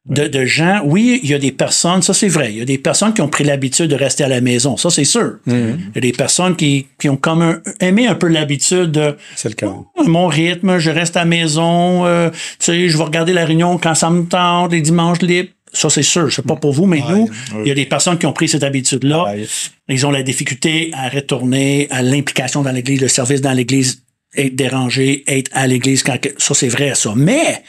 [0.10, 0.82] de, de gens.
[0.86, 3.22] Oui, il y a des personnes, ça c'est vrai, il y a des personnes qui
[3.22, 5.38] ont pris l'habitude de rester à la maison, ça c'est sûr.
[5.48, 5.54] Il
[5.96, 9.50] y a des personnes qui, qui ont comme un- aimé un peu l'habitude de C'est
[9.50, 9.72] le cas.
[10.06, 13.78] mon rythme, je reste à la maison, euh, tu sais, je vais regarder la réunion
[13.78, 15.50] quand ça me tente, les dimanches libres.
[15.74, 16.32] Ça, c'est sûr.
[16.32, 17.30] C'est pas pour vous, mais nous,
[17.62, 19.26] il y a des personnes qui ont pris cette habitude-là.
[19.26, 19.46] Ouais.
[19.90, 24.02] Ils ont la difficulté à retourner à l'implication dans l'Église, le service dans l'Église,
[24.36, 26.04] être dérangé, être à l'Église.
[26.04, 26.18] Quand...
[26.38, 27.14] Ça, c'est vrai, ça.
[27.18, 27.62] Mais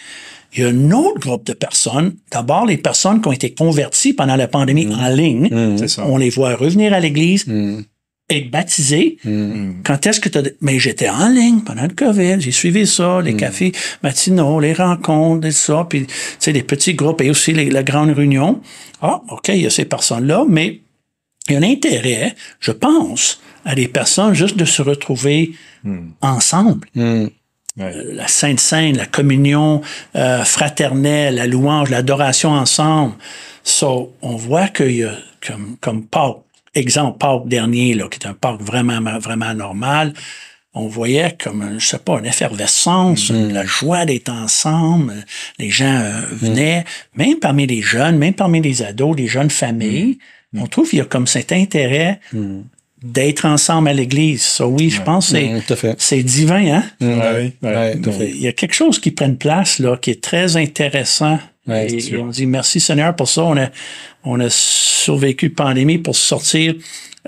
[0.55, 2.15] il y a un autre groupe de personnes.
[2.33, 5.87] D'abord, les personnes qui ont été converties pendant la pandémie en ligne.
[5.87, 6.07] Ça.
[6.07, 7.47] On les voit revenir à l'Église,
[8.31, 9.19] être baptisés.
[9.85, 10.43] Quand est-ce que tu as...
[10.61, 12.41] Mais j'étais en ligne pendant le COVID.
[12.41, 15.87] J'ai suivi ça, les cafés matinaux, les rencontres, et ça.
[15.89, 18.61] Puis, tu sais, les petits groupes et aussi les, la grande réunion.
[19.03, 20.81] Ah, OK, il y a ces personnes-là, mais
[21.49, 25.53] il y a un intérêt, je pense, à des personnes juste de se retrouver
[26.21, 26.89] ensemble.
[27.79, 27.93] Ouais.
[28.13, 29.83] La Sainte Seine, la communion
[30.17, 33.15] euh, fraternelle, la louange, l'adoration ensemble.
[33.63, 35.13] So, on voit qu'il y a,
[35.47, 36.39] comme, comme Pâques,
[36.75, 40.13] exemple Pâques dernier, là, qui est un Pâques vraiment, vraiment normal,
[40.75, 45.15] on voyait comme, je sais pas, une effervescence, la joie d'être ensemble.
[45.59, 50.19] Les gens euh, venaient, même parmi les jeunes, même parmi les ados, les jeunes familles.
[50.57, 52.21] On trouve qu'il y a comme cet intérêt
[53.03, 54.43] d'être ensemble à l'église.
[54.43, 56.85] Ça, oui, je pense que c'est, Mm, c'est divin, hein?
[57.01, 57.53] Ouais.
[58.21, 61.39] Il y a quelque chose qui prenne place, là, qui est très intéressant.
[61.67, 63.45] Ouais, et, et on dit merci Seigneur pour ça.
[63.45, 63.69] On a,
[64.25, 66.75] on a survécu la pandémie pour sortir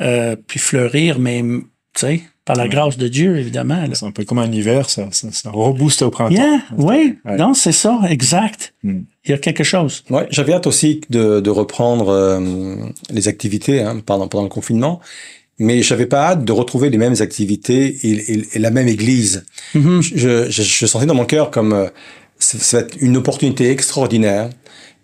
[0.00, 1.60] euh, puis fleurir, mais tu
[1.94, 3.82] sais, par la grâce de Dieu, évidemment.
[3.82, 3.90] là.
[3.92, 6.34] C'est un peu comme un hiver, ça, ça, ça rebooste au printemps.
[6.34, 7.36] Yeah, oui, Ouais.
[7.36, 8.72] non, c'est ça, exact.
[8.82, 9.00] Mm.
[9.26, 10.02] Il y a quelque chose.
[10.08, 12.76] Ouais, j'avais hâte aussi de, de reprendre euh,
[13.10, 15.00] les activités hein, pendant, pendant le confinement,
[15.60, 19.44] mais j'avais pas hâte de retrouver les mêmes activités et, et- et la même église.
[19.74, 20.00] Mhm.
[20.02, 21.86] Je, je, je sentais dans mon cœur comme euh,
[22.38, 24.50] ça ça va être une opportunité extraordinaire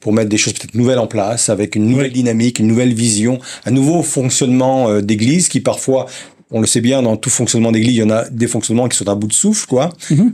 [0.00, 3.38] pour mettre des choses peut-être nouvelles en place, avec une nouvelle dynamique, une nouvelle vision,
[3.64, 6.06] un nouveau fonctionnement euh, d'église qui parfois
[6.50, 8.96] on le sait bien, dans tout fonctionnement d'église, il y en a des fonctionnements qui
[8.96, 9.90] sont à bout de souffle, quoi,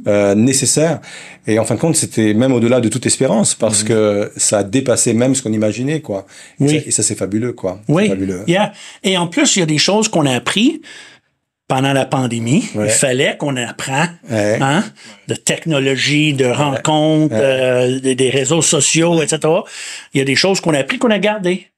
[0.07, 1.01] euh, nécessaires.
[1.47, 4.63] Et en fin de compte, c'était même au-delà de toute espérance, parce que ça a
[4.63, 6.27] dépassé même ce qu'on imaginait, quoi.
[6.61, 6.69] Et Oui.
[6.81, 7.81] ça, et ça, c'est fabuleux, quoi.
[7.89, 8.09] Oui.
[8.09, 8.43] Fabuleux.
[8.47, 8.73] Yeah.
[9.03, 10.83] Et en plus, il y a des choses qu'on a appris
[11.67, 12.65] pendant la pandémie.
[12.75, 12.89] Ouais.
[12.89, 14.59] Il fallait qu'on apprend Ouais.
[14.61, 14.85] hein,
[15.29, 19.39] de technologie, de rencontres, euh, des, des réseaux sociaux, etc.
[20.13, 21.69] Il y a des choses qu'on a appris qu'on a gardées.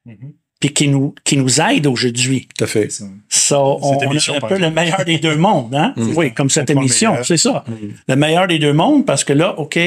[0.65, 2.49] Puis qui nous, qui nous aident aujourd'hui.
[2.57, 2.89] Tout à fait.
[3.29, 5.93] Ça, on, on émission, a un peu le meilleur des deux mondes, hein?
[6.17, 7.67] Oui, comme cette émission, c'est ça.
[8.09, 9.79] Le meilleur des deux mondes, parce que là, OK,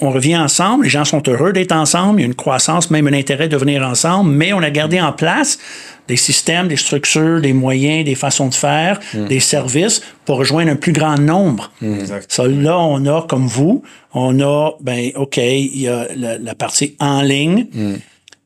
[0.00, 3.08] on revient ensemble, les gens sont heureux d'être ensemble, il y a une croissance, même
[3.08, 5.58] un intérêt de venir ensemble, mais on a gardé en place
[6.06, 10.76] des systèmes, des structures, des moyens, des façons de faire, des services pour rejoindre un
[10.76, 11.72] plus grand nombre.
[11.82, 12.26] Exact.
[12.30, 13.82] Ça, là, on a, comme vous,
[14.14, 17.66] on a, ben, OK, il y a la, la partie en ligne,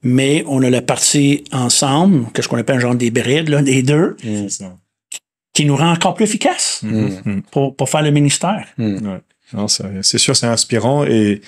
[0.02, 4.16] mais on a la partie ensemble, qu'est-ce qu'on appelle un genre d'hybride, là, des deux,
[4.48, 4.76] ça.
[5.52, 7.42] qui nous rend encore plus efficaces Mhm.
[7.50, 8.66] pour, pour faire le ministère.
[8.78, 9.20] Ouais.
[10.02, 11.40] C'est sûr, c'est inspirant et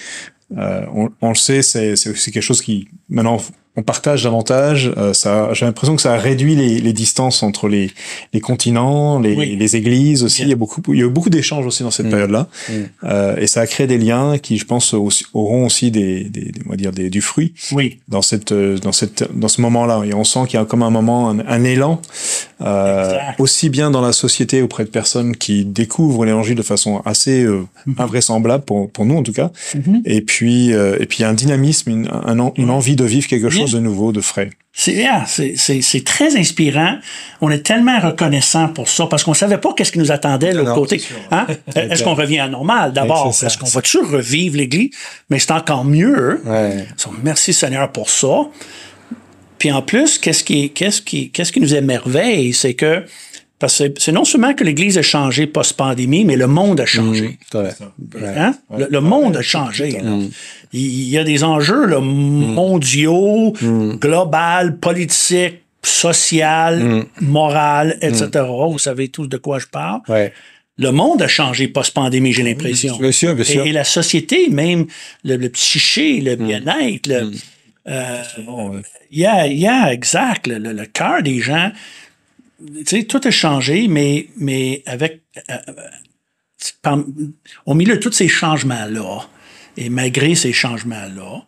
[0.58, 3.38] euh, on, on le sait, c'est c'est aussi quelque chose qui maintenant
[3.76, 4.92] on partage davantage.
[4.98, 7.90] Euh, ça, j'ai l'impression que ça a réduit les, les distances entre les,
[8.34, 9.56] les continents, les, Oui.
[9.56, 10.38] les églises aussi.
[10.42, 10.46] Bien.
[10.46, 12.72] Il y a beaucoup, il y a eu beaucoup d'échanges aussi dans cette période-là, Mm.
[13.04, 16.42] Euh, et ça a créé des liens qui, je pense, aussi- auront aussi des, des,
[16.52, 17.98] des- on va dire des, du fruit Oui.
[18.08, 20.02] dans cette, dans cette, dans ce moment-là.
[20.04, 22.00] Et on sent qu'il y a comme un moment, un, un élan,
[22.60, 27.42] euh, aussi bien dans la société auprès de personnes qui découvrent l'évangile de façon assez
[27.42, 27.62] euh,
[27.98, 29.50] invraisemblable pour, pour nous en tout cas.
[29.74, 30.02] Mhm.
[30.04, 32.96] Et puis, euh, et puis il y a un dynamisme, une, un en- une envie
[32.96, 34.50] de vivre quelque chose de nouveau, de frais.
[34.74, 36.96] C'est yeah, c'est- très inspirant.
[37.42, 40.58] On est tellement reconnaissant pour ça parce qu'on savait pas qu'est-ce qui nous attendait de
[40.58, 41.02] l'autre côté.
[41.30, 41.46] Hein?
[41.76, 42.92] Est-ce qu'on revient à normal?
[42.92, 43.28] D'abord?
[43.28, 44.90] Est-ce qu'on va toujours revivre l'Église?
[45.28, 46.40] Mais c'est encore mieux.
[46.46, 46.86] Ouais.
[47.22, 48.48] Merci Seigneur pour ça.
[49.58, 53.04] Puis en plus, qu'est-ce qui, qu'est-ce qui, qu'est-ce qui nous émerveille, c'est que
[53.62, 57.38] parce que c'est non seulement que l'Église a changé post-pandémie, mais le monde a changé.
[57.54, 57.70] Ouais.
[58.36, 58.54] Hein?
[58.76, 59.92] Le, le monde a changé.
[59.92, 60.00] là.
[60.74, 63.52] Il il y a des enjeux là, mondiaux,
[64.00, 68.28] global, politiques, social, moral, etc.
[68.70, 70.00] Vous savez tous de quoi je parle.
[70.08, 70.32] Ouais.
[70.78, 72.96] Le monde a changé post-pandémie, j'ai l'impression.
[72.98, 73.64] Bien sûr, bien sûr.
[73.66, 74.86] Et, et la société, même
[75.24, 77.30] le, le psyché, le bien-être, le,
[77.88, 78.22] euh,
[79.10, 80.46] yeah, yeah, exact.
[80.46, 81.70] Le, le- le cœur des gens,
[82.84, 85.72] tu sais, tout a changé, mais, mais avec, euh, euh,
[86.82, 86.98] par-
[87.66, 89.28] au milieu de tous ces changements-là,
[89.76, 91.44] et malgré ces changements-là,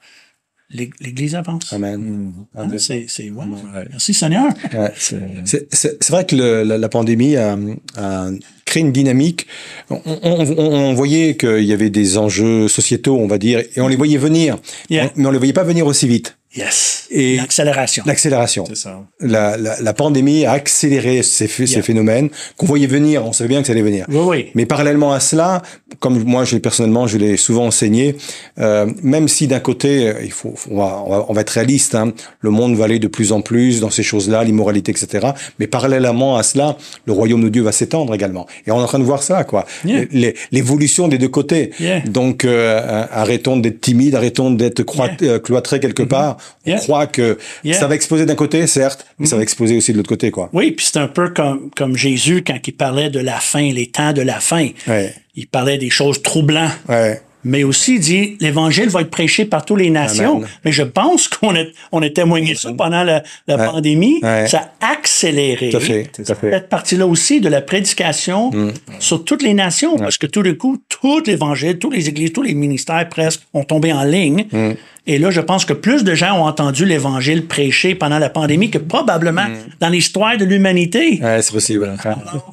[0.70, 1.72] l'É- l'Église avance.
[1.72, 2.32] Amen.
[2.56, 3.44] Hein, C'est, c'est, ouais.
[3.90, 4.46] Merci Seigneur.
[4.72, 4.92] Ouais.
[4.96, 5.68] C'est c'est-
[6.00, 7.56] c'est vrai que le- la, la pandémie a,
[7.96, 8.30] a
[8.64, 9.46] créé une dynamique.
[9.90, 10.58] On, on- on-
[10.90, 14.18] on voyait qu'il y avait des enjeux sociétaux, on va dire, et on les voyait
[14.18, 14.58] venir,
[14.90, 15.12] Yeah.
[15.16, 16.38] mais on les voyait pas venir aussi vite.
[16.56, 17.06] Yes.
[17.10, 18.04] Et- L'accélération.
[18.06, 18.64] L'accélération.
[18.68, 19.02] C'est ça.
[19.20, 21.82] La, la, la pandémie a accéléré ces, ces Yeah.
[21.82, 24.04] phénomènes qu'on voyait venir, on savait bien que ça allait venir.
[24.08, 24.46] Oui, oui.
[24.54, 25.62] Mais parallèlement à cela,
[26.00, 28.16] comme moi, je personnellement, je l'ai souvent enseigné,
[28.58, 31.50] euh, même si d'un côté, euh, il faut, on va, on va, on va être
[31.50, 35.28] réaliste, hein, le monde va aller de plus en plus dans ces choses-là, l'immoralité, etc.
[35.58, 38.46] Mais parallèlement à cela, le royaume de Dieu va s'étendre également.
[38.66, 39.66] Et on est en train de voir ça, quoi.
[39.84, 40.04] Yeah.
[40.12, 41.70] Les- L'évolution des deux côtés.
[41.80, 42.00] Yeah.
[42.00, 44.84] Donc, euh, arrêtons d'être timides, arrêtons d'être
[45.22, 46.02] euh, cloîtrés quelque
[46.66, 46.76] Yeah.
[46.78, 47.78] On croit que Yeah.
[47.78, 50.48] ça va exploser d'un côté, certes, mais ça va exploser aussi de l'autre côté, quoi.
[50.52, 53.86] Oui, puis c'est un peu comme, comme Jésus quand il parlait de la fin, les
[53.86, 54.68] temps de la fin.
[54.86, 55.14] Ouais.
[55.34, 56.72] Il parlait des choses troublantes.
[56.88, 57.20] Ouais.
[57.44, 60.38] Mais aussi, dit, l'Évangile va être prêché par toutes les nations.
[60.38, 60.48] Amen.
[60.64, 63.66] Mais je pense qu'on a, on a témoigné ça pendant la, la Ouais.
[63.66, 64.18] pandémie.
[64.22, 64.46] Ouais.
[64.48, 66.50] Ça a accéléré Tout à fait, tout à fait.
[66.50, 68.50] cette partie-là aussi de la prédication
[68.98, 69.96] sur toutes les nations.
[69.96, 73.64] Parce que tout d'un coup, tout l'Évangile, toutes les églises, tous les ministères presque ont
[73.64, 74.46] tombé en ligne.
[75.06, 78.70] Et là, je pense que plus de gens ont entendu l'Évangile prêché pendant la pandémie
[78.70, 79.44] que probablement
[79.80, 81.20] dans l'histoire de l'humanité.
[81.22, 81.94] Ouais, c'est possible.
[82.02, 82.50] Alors,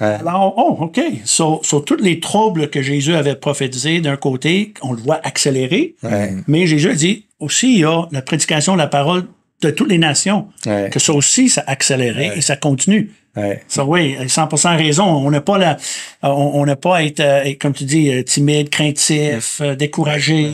[0.00, 1.00] oh, OK.
[1.24, 5.94] Sur sur tous les troubles que Jésus avait prophétisés, d'un côté, on le voit accélérer.
[6.02, 6.34] Ouais.
[6.46, 9.24] Mais Jésus a dit aussi, il y a la prédication de la parole
[9.62, 10.48] de toutes les nations.
[10.66, 10.88] Ouais.
[10.90, 13.12] Que ça aussi, ça a accéléré et ça continue.
[13.36, 13.62] Ouais.
[13.68, 15.04] Ça, oui, 100% raison.
[15.04, 15.76] On n'a pas la,
[16.22, 20.50] on on n'a pas à être, euh, comme tu dis, euh, timide, craintif, euh, découragé,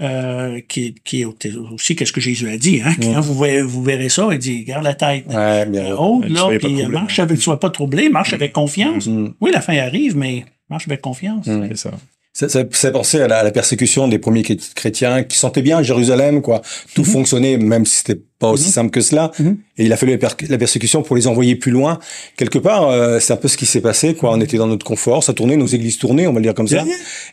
[0.00, 2.82] euh, qui, qui est aussi qu'est-ce que Jésus a dit.
[2.84, 2.94] Hein?
[3.00, 5.26] Quand vous, verrez, vous verrez ça, il dit, garde la tête.
[5.28, 5.94] Ouais, bien.
[5.96, 9.08] Haute, là, puis euh, marche avec, sois pas troublé, marche avec confiance.
[9.40, 11.46] Oui, la fin arrive, mais marche avec confiance.
[11.46, 11.92] C'est ça.
[12.38, 15.62] Ça, ça, ça penser à la, à la persécution des premiers chré- chrétiens qui sentaient
[15.62, 16.60] bien Jérusalem, quoi.
[16.94, 19.32] Tout fonctionnait, même si c'était pas aussi simple que cela.
[19.78, 21.98] Et il a fallu la, per- la persécution pour les envoyer plus loin.
[22.36, 24.12] Quelque part, euh, c'est un peu ce qui s'est passé.
[24.14, 24.32] Quoi.
[24.34, 26.68] On était dans notre confort, ça tournait, nos églises tournaient, on va le dire comme
[26.68, 26.84] ça.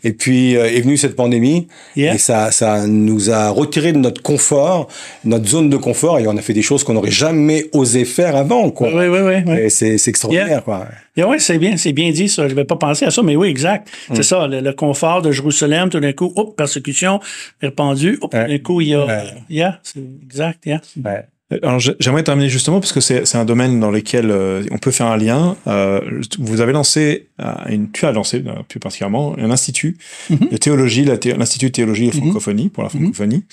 [0.05, 2.15] Et puis euh, est venue cette pandémie, Yeah.
[2.15, 4.87] et ça, ça nous a retiré de notre confort,
[5.25, 8.37] notre zone de confort, et on a fait des choses qu'on n'aurait jamais osé faire
[8.37, 8.71] avant.
[8.71, 8.87] Quoi.
[8.95, 9.43] Oui, oui, oui.
[9.45, 9.57] oui.
[9.63, 10.47] Et c'est c'est extraordinaire.
[10.47, 10.61] Yeah.
[10.61, 10.87] Quoi.
[11.15, 12.47] Yeah, oui, c'est bien, c'est bien dit ça.
[12.47, 13.87] Je vais pas penser à ça, mais oui, exact.
[14.09, 14.15] Mm.
[14.15, 17.19] C'est ça, le, le confort de Jérusalem, tout d'un coup, hop, persécution,
[17.61, 19.23] répandu, hop, tout d'un coup, il y a, Ouais.
[19.49, 20.81] yeah, c'est exact, yeah.
[21.03, 21.23] Ouais.
[21.61, 24.89] Alors, j'ai- j'aimerais terminer justement parce que c'est un domaine dans lequel euh, on peut
[24.89, 25.55] faire un lien.
[25.67, 26.01] Euh,
[26.39, 29.97] vous avez lancé, euh, une, tu as lancé euh, plus particulièrement un institut
[30.31, 30.47] Mhm.
[30.51, 33.43] de théologie, l'Institut de théologie et francophonie pour la francophonie,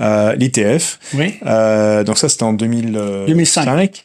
[0.00, 0.98] euh, l'ITF.
[1.14, 1.34] Oui.
[1.46, 3.26] Euh, donc ça, c'était en 2005.
[3.28, 4.04] 2005.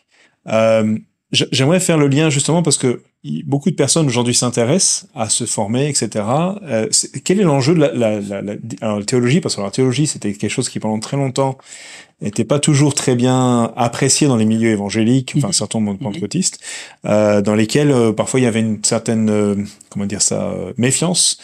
[1.32, 3.04] J'aimerais faire le lien justement parce que
[3.46, 6.26] beaucoup de personnes aujourd'hui s'intéressent à se former, etc.
[6.63, 6.88] Euh,
[7.24, 10.34] quel est l'enjeu de la, la, la, la- alors, théologie Parce que la théologie, c'était
[10.34, 11.58] quelque chose qui pendant très longtemps
[12.21, 16.60] n'était pas toujours très bien apprécié dans les milieux évangéliques, enfin certains monde pentecôtistes,
[17.05, 19.55] euh, dans lesquels euh, parfois il y avait une certaine, euh,
[19.89, 21.38] comment dire ça, euh, méfiance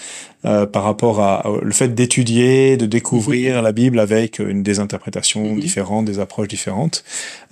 [0.43, 4.63] euh, par rapport à, à- le fait d'étudier, de découvrir la Bible avec euh, une
[4.63, 7.03] des interprétations différentes, des approches différentes.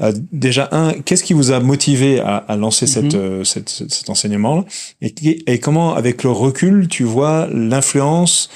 [0.02, 4.66] Euh, déjà un, qu'est-ce qui vous a motivé à, à lancer cette, cette- cet enseignement
[5.02, 5.14] et,
[5.48, 8.50] et comment, avec le recul, tu vois l'influence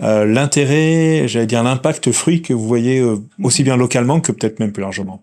[0.00, 4.60] euh, l'intérêt, j'allais dire l'impact fruit que vous voyez euh, aussi bien localement que peut-être
[4.60, 5.22] même plus largement.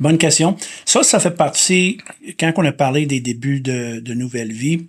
[0.00, 0.56] Bonne question.
[0.84, 1.98] Ça, ça fait partie,
[2.40, 4.88] quand on a parlé des débuts de, de Nouvelle Vie,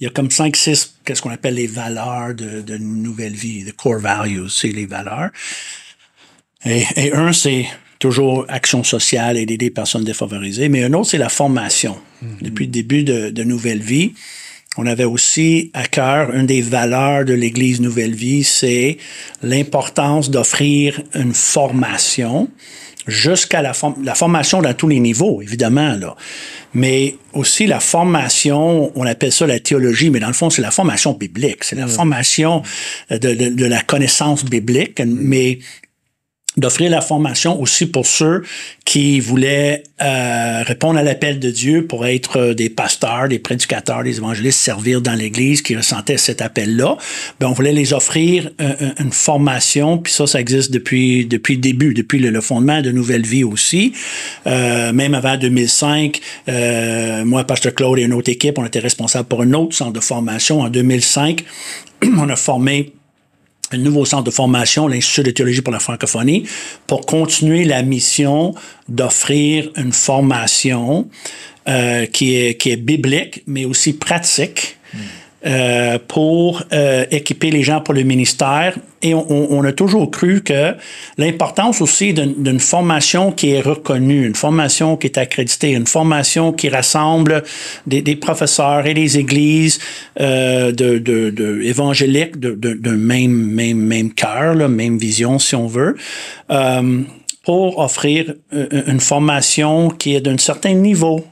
[0.00, 3.64] il y a comme cinq, six, qu'est-ce qu'on appelle les valeurs de, de Nouvelle Vie,
[3.64, 5.30] the core values, c'est les valeurs.
[6.64, 7.66] Et, et un, c'est
[7.98, 11.96] toujours action sociale, aider des personnes défavorisées, mais un autre, c'est la formation.
[12.42, 14.12] Depuis le début de, de Nouvelle Vie,
[14.78, 18.96] on avait aussi à cœur, une des valeurs de l'Église Nouvelle Vie, c'est
[19.42, 22.48] l'importance d'offrir une formation
[23.06, 23.72] jusqu'à la,
[24.04, 26.14] la formation dans tous les niveaux, évidemment, là.
[26.74, 30.70] Mais aussi la formation, on appelle ça la théologie, mais dans le fond, c'est la
[30.70, 31.64] formation biblique.
[31.64, 32.62] C'est la formation
[33.10, 35.58] de, de- de la connaissance biblique, mais
[36.58, 38.42] d'offrir la formation aussi pour ceux
[38.84, 44.02] qui voulaient euh, répondre à l'appel de Dieu pour être euh, des pasteurs, des prédicateurs,
[44.02, 46.96] des évangélistes, servir dans l'Église, qui ressentaient cet appel-là.
[47.40, 51.60] Ben, on voulait les offrir un- une formation, puis ça, ça existe depuis depuis le
[51.60, 53.92] début, depuis le, le fondement de Nouvelle Vie aussi.
[54.46, 59.28] Euh, même avant 2005, euh, moi, Pasteur Claude et une autre équipe, on était responsables
[59.28, 60.60] pour un autre centre de formation.
[60.60, 61.44] En 2005,
[62.16, 62.92] on a formé
[63.72, 66.44] un nouveau centre de formation, l'Institut de théologie pour la francophonie,
[66.86, 68.54] pour continuer la mission
[68.88, 71.08] d'offrir une formation
[71.68, 74.78] euh, qui, est, qui est biblique, mais aussi pratique.
[75.46, 78.76] Euh, pour euh, équiper les gens pour le ministère.
[79.02, 80.74] Et on, on- a toujours cru que
[81.16, 86.68] l'importance aussi d'une formation qui est reconnue, une formation qui est accréditée, une formation qui
[86.68, 87.44] rassemble
[87.86, 89.78] des, des professeurs et des églises
[90.20, 95.68] euh, de, de, de évangéliques de, de, même, même, même cœur, même vision, si on
[95.68, 95.96] veut.
[96.50, 97.02] Euh,
[97.44, 101.24] pour offrir euh, une formation qui est d'un certain niveau,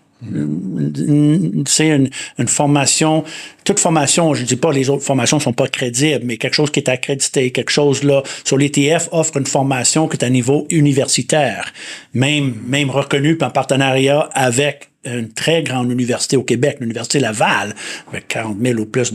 [1.67, 3.25] c'est une, formation,
[3.65, 6.81] toute formation, je dis pas les autres formations sont pas crédibles, mais quelque chose qui
[6.81, 11.73] est accrédité, quelque chose là, sur l'ETF offre une formation qui est à niveau universitaire,
[12.15, 17.75] même, même reconnue en partenariat avec une très grande université au Québec, l'Université Laval,
[18.09, 19.13] avec 40 000 ou plus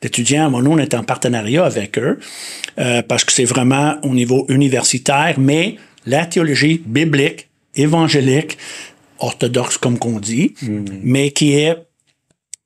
[0.00, 0.50] d'étudiants.
[0.50, 2.18] Moi, nous, on est en partenariat avec eux,
[2.78, 5.76] euh, parce que c'est vraiment au niveau universitaire, mais
[6.06, 8.58] la théologie biblique, évangélique,
[9.20, 10.54] orthodoxe, comme qu'on dit,
[11.02, 11.76] mais qui est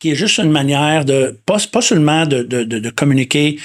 [0.00, 3.58] qui est juste une manière de, pas, pas seulement de, de, de, de communiquer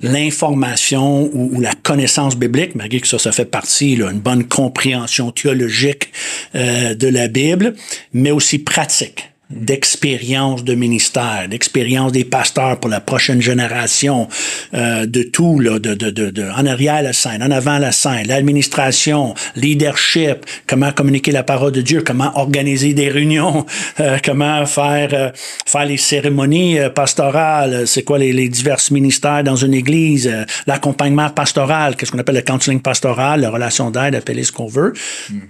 [0.00, 4.44] l'information ou, ou la connaissance biblique, malgré que ça, ça fait partie, là, une bonne
[4.44, 6.10] compréhension théologique
[6.54, 7.74] euh, de la Bible,
[8.14, 14.28] mais aussi pratique d'expérience de ministère, d'expérience des pasteurs pour la prochaine génération,
[14.74, 17.92] euh, de tout, là, de, de, de, de, en arrière la scène, en avant la
[17.92, 23.66] scène, l'administration, leadership, comment communiquer la parole de Dieu, comment organiser des réunions,
[24.00, 25.30] euh, comment faire, euh,
[25.66, 30.44] faire les cérémonies euh, pastorales, c'est quoi les, les divers ministères dans une église, euh,
[30.66, 34.92] l'accompagnement pastoral, qu'est-ce qu'on appelle le counseling pastoral, la relation d'aide, appelez ce qu'on veut,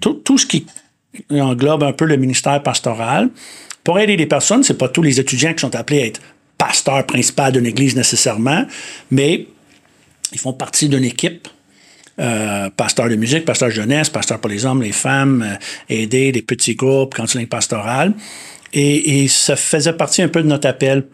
[0.01, 0.67] tout, tout ce qui
[1.31, 3.29] englobe un peu le ministère pastoral.
[3.85, 6.21] Pour aider les personnes, c'est pas tous les étudiants qui sont appelés à être
[6.57, 8.65] pasteurs principal d'une église nécessairement,
[9.11, 9.47] mais
[10.33, 11.49] ils font partie d'une équipe.
[12.21, 15.57] Euh, pasteur de musique, pasteur de jeunesse, pasteur pour les hommes, les femmes, euh,
[15.89, 18.13] aider des petits groupes, counseling pastoral.
[18.75, 21.05] Et, et ça faisait partie un peu de notre appel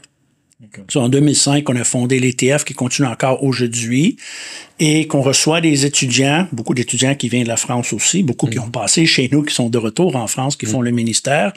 [0.88, 4.16] C'est en 2005 qu'on a fondé l'ETF qui continue encore aujourd'hui
[4.80, 8.58] et qu'on reçoit des étudiants, beaucoup d'étudiants qui viennent de la France aussi, beaucoup qui
[8.58, 11.52] ont passé chez nous, qui sont de retour en France, qui font le ministère.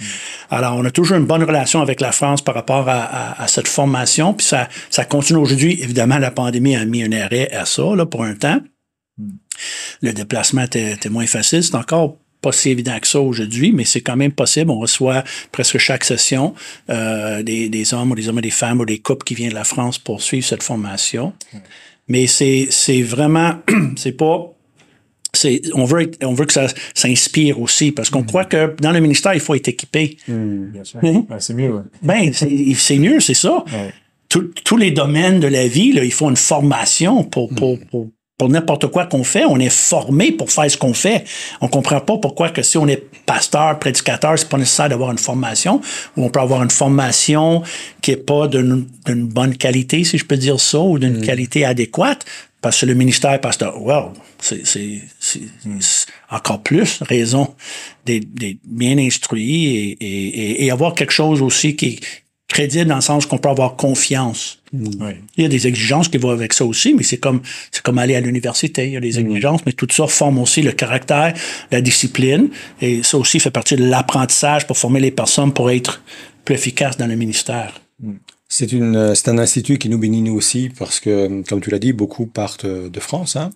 [0.52, 3.68] Alors, on a toujours une bonne relation avec la France par rapport à, à, cette
[3.68, 5.82] formation, puis ça, ça continue aujourd'hui.
[5.82, 8.62] Évidemment, la pandémie a mis un arrêt à ça là, pour un temps.
[10.02, 11.64] Le déplacement était, était moins facile.
[11.64, 14.72] C'est encore pas si évident que ça aujourd'hui, mais c'est quand même possible.
[14.72, 16.54] On reçoit presque chaque session
[16.90, 19.52] euh, des, des, hommes ou des hommes et des femmes ou des couples qui viennent
[19.52, 21.34] de la France pour suivre cette formation.
[22.08, 23.54] Mais c'est, c'est vraiment,
[23.96, 24.52] c'est pas
[25.34, 29.00] c'est, on veut, on veut que ça s'inspire aussi parce qu'on croit que dans le
[29.00, 30.18] ministère, il faut être équipé.
[30.28, 31.00] Mm, bien sûr.
[31.02, 31.82] Ben, c'est mieux, ouais.
[32.02, 33.64] Ben, c'est, mieux, c'est ça.
[34.28, 38.10] tous les domaines de la vie, là, il faut une formation pour, pour, pour,
[38.42, 39.46] pour n'importe quoi qu'on fait.
[39.46, 41.26] On est formé pour faire ce qu'on fait.
[41.62, 45.20] On comprend pas pourquoi que si on est pasteur, prédicateur, c'est pas nécessaire d'avoir une
[45.20, 45.80] formation
[46.18, 47.62] ou on peut avoir une formation
[48.02, 51.22] qui est pas d'une bonne qualité, si je peux dire ça, ou d'une mm.
[51.22, 52.26] qualité adéquate.
[52.62, 54.64] Parce que le ministère pasteur, wow, c'est
[55.64, 55.80] mm.
[56.32, 57.54] encore plus raison
[58.08, 58.26] d'être
[58.66, 62.00] bien instruit et, et, et, avoir quelque chose aussi qui,
[62.52, 64.60] crédible dans le sens qu'on peut avoir confiance.
[64.74, 67.42] Il y a des exigences qui vont avec ça aussi, mais c'est comme
[67.72, 68.88] c'est comme aller à l'université.
[68.88, 71.34] Il y a des exigences, mais tout ça forme aussi le caractère,
[71.72, 72.50] la discipline,
[72.82, 76.02] et ça aussi fait partie de l'apprentissage pour former les personnes pour être
[76.46, 77.82] plus efficaces dans le ministère.
[78.04, 78.12] Euh,
[78.52, 82.26] c'est un institut qui nous bénit nous aussi parce que, comme tu l'as dit, beaucoup
[82.26, 83.52] partent euh, de France, hein,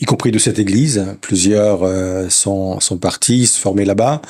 [0.00, 1.04] y compris de cette église.
[1.20, 4.22] Plusieurs euh, sont, sont partis se former là-bas.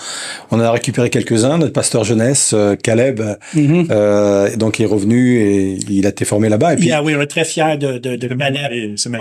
[0.51, 1.59] On a récupéré quelques-uns.
[1.59, 2.53] Notre pasteur jeunesse,
[2.83, 3.21] Caleb,
[3.55, 3.87] mm-hmm.
[3.91, 6.75] euh, donc est revenu et il a été formé là-bas.
[6.75, 8.73] Et puis, oui, on est très fiers de, de, de Caleb.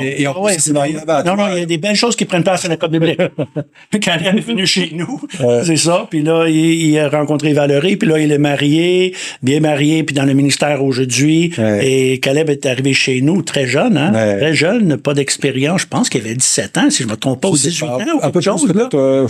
[0.02, 1.22] Et, et, en plus, c'est marié là-bas.
[1.24, 3.22] Non, non, il y a des belles choses qui prennent place à la Côte biblique.
[4.02, 5.22] Caleb est venu chez nous,
[5.64, 6.08] c'est ça.
[6.10, 10.16] Puis là, il, il, a rencontré Valérie, puis là, il est marié, bien marié, puis
[10.16, 11.54] dans le ministère aujourd'hui.
[11.82, 14.12] Et Caleb est arrivé chez nous très jeune, hein?
[14.12, 15.82] Très jeune, pas d'expérience.
[15.82, 18.20] Je pense qu'il avait 17 ans, si je me trompe pas, ou 18 ans, ou
[18.20, 18.74] quelque chose.
[18.74, 18.90] Là.
[18.94, 19.28] Euh,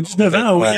[0.00, 0.68] 19 ans, oui.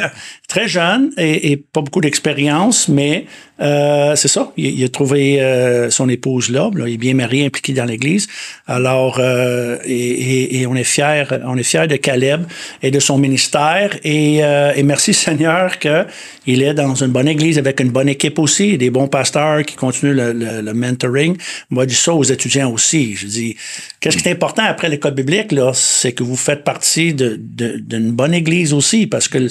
[0.49, 3.27] Très jeune et, et pas beaucoup d'expérience, mais
[3.61, 4.53] euh, c'est ça.
[4.57, 8.29] Il, a trouvé euh, son épouse là, Il est bien marié, impliqué dans l'Église.
[8.67, 12.45] Alors, et, et, on est fiers, on est fiers de Caleb
[12.83, 13.97] et de son ministère.
[14.05, 16.07] Et, et merci Seigneur que
[16.49, 19.77] il est dans une bonne Église avec une bonne équipe aussi, des bons pasteurs qui
[19.77, 21.37] continuent le, le, mentoring.
[21.69, 23.15] Moi, je dis ça aux étudiants aussi.
[23.15, 23.57] Je dis,
[24.01, 28.13] qu'est-ce qui est important après l'école biblique là, c'est que vous faites partie de d'une
[28.13, 29.49] bonne Église aussi, parce que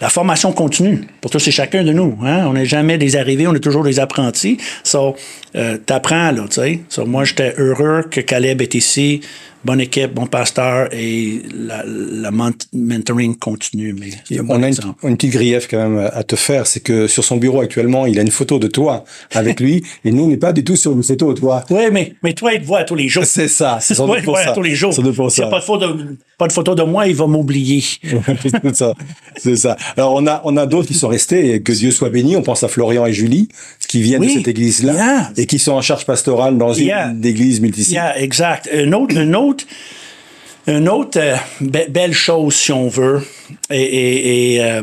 [0.00, 2.18] la formation continue pour tous et chacun de nous.
[2.22, 2.46] Hein?
[2.46, 4.58] On n'est jamais des arrivés, on est toujours des apprentis.
[4.84, 5.16] So,
[5.56, 6.80] euh, t'apprends, là, tu sais.
[6.88, 9.20] So, moi, j'étais heureux que Caleb est ici
[9.64, 12.30] bonne équipe, bon pasteur et la,
[12.72, 13.94] mentoring continue.
[13.94, 17.36] Mais on a une, petite grief quand même à te faire, c'est que sur son
[17.36, 20.52] bureau actuellement, il a une photo de toi avec lui et nous, on n'est pas
[20.52, 21.64] du tout sur une photo toi.
[21.70, 23.24] Oui, mais, mais toi, il te voit tous les jours.
[23.24, 24.04] C'est ça, c'est ça.
[24.06, 24.94] Il te voit tous les jours.
[24.94, 27.82] S'il n'y a pas de, photo de, pas de photo de moi, il va m'oublier.
[28.62, 28.94] c'est ça,
[29.36, 29.76] c'est ça.
[29.96, 32.36] Alors, on a, on a d'autres qui sont restés et que Dieu soit béni.
[32.36, 33.48] On pense à Florian et Julie
[33.88, 37.94] qui viennent de cette église-là et qui sont en charge pastorale dans une église multisite.
[37.94, 38.68] Yeah, exact.
[38.72, 39.64] Un autre, un autre,
[40.66, 41.36] une autre euh,
[41.88, 43.22] belle chose, si on veut,
[43.70, 44.82] et, et, euh,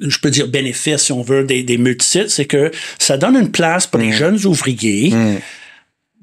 [0.00, 3.50] je peux dire bénéfice, si on veut, des, des multisites, c'est que ça donne une
[3.50, 4.12] place pour les mm.
[4.12, 5.10] jeunes ouvriers.
[5.10, 5.38] Mm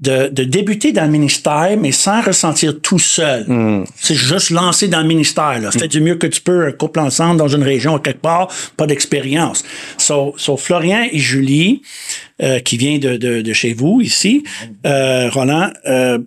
[0.02, 3.46] de, de, débuter dans le ministère, mais sans ressentir tout seul.
[3.48, 3.86] Hmm.
[3.96, 5.60] C'est juste lancer dans le ministère.
[5.60, 5.72] Là.
[5.72, 8.48] Fais du mieux que tu peux, un couple ensemble dans une région quelque part,
[8.78, 9.64] pas d'expérience.
[9.98, 11.84] So, so, Florian et Julie,
[12.42, 14.44] euh, qui vient de, de, de, chez vous ici,
[14.88, 16.18] euh, Roland, euh,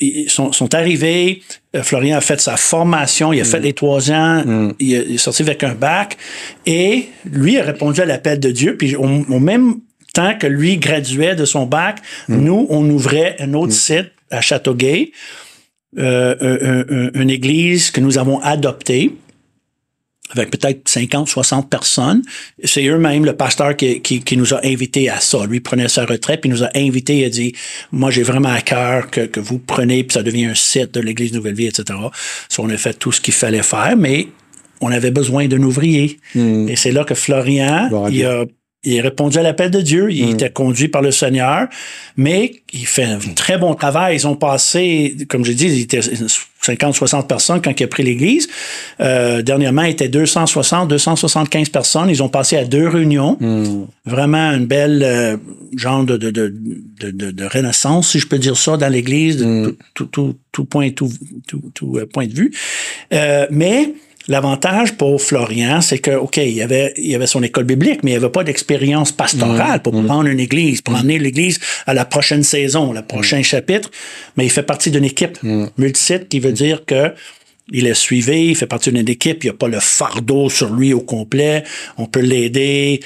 [0.00, 1.42] ils sont, sont, arrivés.
[1.76, 3.64] Euh, Florian a fait sa formation, il a fait hmm.
[3.64, 6.16] les trois ans, il, est sorti avec un bac,
[6.64, 8.78] et lui a répondu à l'appel de Dieu.
[8.78, 9.80] Puis au, au même
[10.12, 11.98] tant que lui graduait de son bac,
[12.28, 12.36] mm.
[12.36, 13.76] nous, on ouvrait un autre mm.
[13.76, 15.12] site à Châteauguay,
[15.98, 19.12] euh, une église que nous avons adoptée
[20.34, 22.22] avec peut-être 50, 60 personnes.
[22.64, 25.44] C'est eux-mêmes, le pasteur qui, qui, nous a invités à ça.
[25.46, 27.52] Lui prenait sa retraite, puis nous a invités, il a dit,
[27.90, 31.00] moi j'ai vraiment à cœur que, que vous preniez, puis ça devient un site de
[31.00, 31.98] l'Église Nouvelle-Vie, etc.
[32.48, 34.28] So, on a fait tout ce qu'il fallait faire, mais
[34.80, 36.18] on avait besoin d'un ouvrier.
[36.34, 36.68] Mm.
[36.68, 38.44] Et c'est là que Florian, il a
[38.84, 40.30] il a répondu à l'appel de Dieu, il mm.
[40.30, 41.68] était conduit par le Seigneur,
[42.16, 44.16] mais il fait un très bon travail.
[44.16, 46.00] Ils ont passé, comme j'ai dit, il était
[46.62, 48.48] 50, 60 personnes quand il a pris l'Église.
[49.00, 52.10] Euh, dernièrement, il était 260, 275 personnes.
[52.10, 53.36] Ils ont passé à deux réunions.
[53.40, 53.84] Mm.
[54.04, 55.36] Vraiment une belle euh,
[55.76, 56.50] genre de, de, de,
[57.10, 59.76] de, renaissance, si je peux dire ça, dans l'Église, de mm.
[59.94, 61.10] tout, tout, tout, point, tout,
[61.46, 62.52] tout, tout, euh, point de vue.
[63.12, 63.94] Euh, mais
[64.28, 68.14] L'avantage pour Florian, c'est que, OK, il avait, il avait son école biblique, mais il
[68.14, 72.42] n'y avait pas d'expérience pastorale pour prendre une église, pour emmener l'église à la prochaine
[72.42, 73.90] saison, le prochain chapitre.
[74.36, 75.38] Mais il fait partie d'une équipe
[75.76, 77.12] multisite qui veut dire que
[77.70, 80.72] il est suivi, il fait partie d'une équipe, il n'y a pas le fardeau sur
[80.72, 81.64] lui au complet.
[81.96, 83.00] On peut l'aider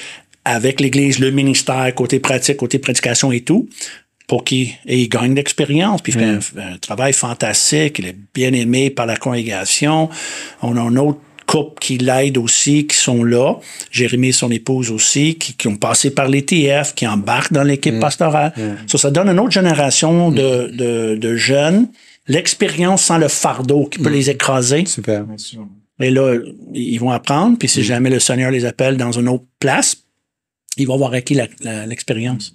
[0.45, 3.67] avec l'Église, le ministère, côté pratique, côté prédication et tout,
[4.27, 6.25] pour qu'il il gagne d'expérience, puis il fait
[6.59, 10.09] un, un travail fantastique, il est bien aimé par la congrégation.
[10.61, 13.55] On a un autre couple qui l'aide aussi, qui sont là.
[13.89, 17.99] Jérémy et son épouse aussi, qui, qui ont passé par l'ETF, qui embarquent dans l'équipe
[17.99, 18.53] pastorale.
[18.85, 21.87] Ça, ça donne une autre génération de, de, de jeunes
[22.27, 24.85] l'expérience sans le fardeau qui peut les écraser.
[24.85, 25.25] Super.
[25.99, 26.37] Et là,
[26.73, 30.03] ils vont apprendre, puis si jamais le Seigneur les appelle dans une autre place,
[30.75, 31.39] ils vont avoir acquis
[31.87, 32.53] l'expérience.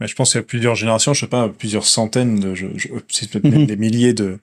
[0.00, 2.66] Mais je pense qu'il y a plusieurs générations, je sais pas, plusieurs centaines, de, je,
[2.76, 4.38] je, c'est peut-être même des milliers de,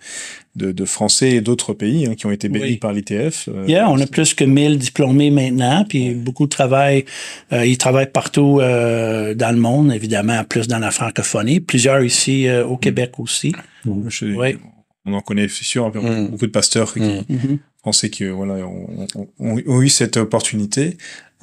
[0.58, 2.76] de, de Français et d'autres pays hein, qui ont été bénis Oui.
[2.78, 3.48] par l'ITF.
[3.48, 7.06] euh, Yeah, on a plus que 1000 diplômés maintenant, puis beaucoup de travail.
[7.54, 11.62] euh, ils travaillent partout euh, dans le monde, évidemment, plus dans la francophonie.
[11.62, 13.54] Plusieurs ici euh, au Québec aussi.
[13.86, 14.58] je- Oui.
[15.06, 16.30] On en connaît, c'est sûr, Mm.
[16.32, 17.60] beaucoup de pasteurs qui, Mhm.
[17.86, 20.86] Français qui voilà ont, ont- ont- ont eu cette opportunité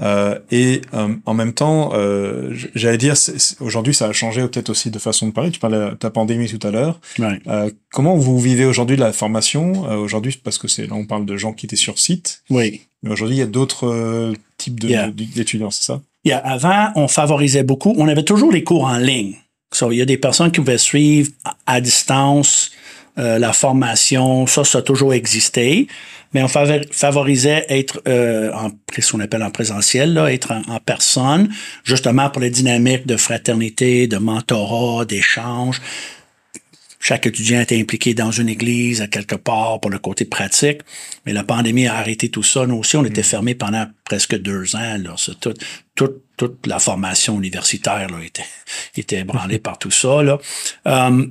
[0.01, 3.14] Euh, et euh, en même temps euh, j'allais dire
[3.61, 6.49] aujourd'hui ça a changé peut-être aussi de façon de parler tu parlais de ta pandémie
[6.49, 7.38] tout à l'heure Ouais.
[7.97, 9.64] Comment vous vivez aujourd'hui la formation
[10.07, 10.34] aujourd'hui?
[10.47, 12.26] Parce que c'est là on parle de gens qui étaient sur site
[12.57, 12.68] Oui.
[13.03, 14.32] mais aujourd'hui il y a d'autres
[14.62, 15.11] types Yeah.
[15.36, 15.97] d'étudiants c'est ça?
[16.24, 17.93] Yeah, avant, on favorisait beaucoup.
[18.03, 19.34] On avait toujours les cours en ligne.
[19.78, 22.70] So, il y a des personnes qui pouvaient suivre à, à distance
[23.19, 24.47] euh, la formation.
[24.47, 25.87] Ça, ça a toujours existé.
[26.35, 30.63] Mais on favor- favorisait être euh, en ce qu'on appelle en présentiel, là, être en,
[30.75, 31.51] en personne,
[31.85, 35.81] justement pour les dynamiques de fraternité, de mentorat, d'échange.
[37.05, 40.83] Chaque étudiant était impliqué dans une église à quelque part pour le côté pratique.
[41.27, 42.65] Mais la pandémie a arrêté tout ça.
[42.65, 44.97] Nous aussi, on était fermés pendant presque deux ans.
[44.99, 45.17] Là.
[45.41, 45.55] Tout-
[46.37, 48.45] toute la formation universitaire là, était,
[48.97, 50.23] était ébranlée par tout ça.
[50.23, 50.39] Là.
[50.87, 51.27] Euh,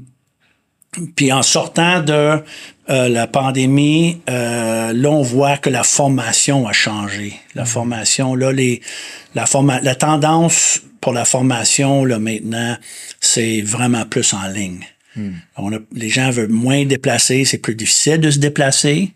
[1.15, 2.43] puis en sortant de
[2.89, 7.39] euh, la pandémie, euh, là, on voit que la formation a changé.
[7.55, 8.81] La formation, là, les,
[9.33, 12.77] la, forma la tendance pour la formation, là, maintenant,
[13.21, 14.85] c'est vraiment plus en ligne.
[15.57, 19.11] On a, les gens veulent moins déplacer, c'est plus difficile de se déplacer.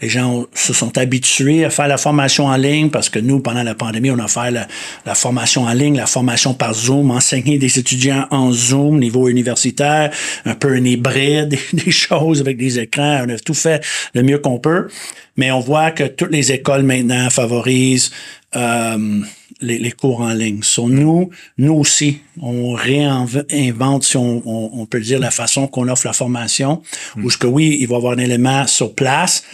[0.00, 3.62] Les gens se sont habitués à faire la formation en ligne parce que nous, pendant
[3.62, 7.78] la pandémie, on a fait la, formation en ligne, la formation par Zoom, enseigner des
[7.78, 10.10] étudiants en Zoom, niveau universitaire,
[10.46, 13.24] un peu un hybride, des, des choses avec des écrans.
[13.26, 13.84] On a tout fait
[14.14, 14.88] le mieux qu'on peut.
[15.36, 18.10] Mais on voit que toutes les écoles maintenant favorisent
[18.56, 19.20] euh,
[19.64, 20.62] les, les cours en ligne.
[20.62, 25.88] Sur nous, nous aussi, on réinvente, si on, on, on peut dire, la façon qu'on
[25.88, 26.82] offre la formation.
[27.22, 29.44] Où ce que oui, il va y avoir un élément sur place,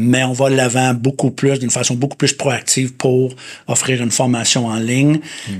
[0.00, 3.34] mais on va de l'avant beaucoup plus, d'une façon beaucoup plus proactive pour
[3.66, 5.18] offrir une formation en ligne.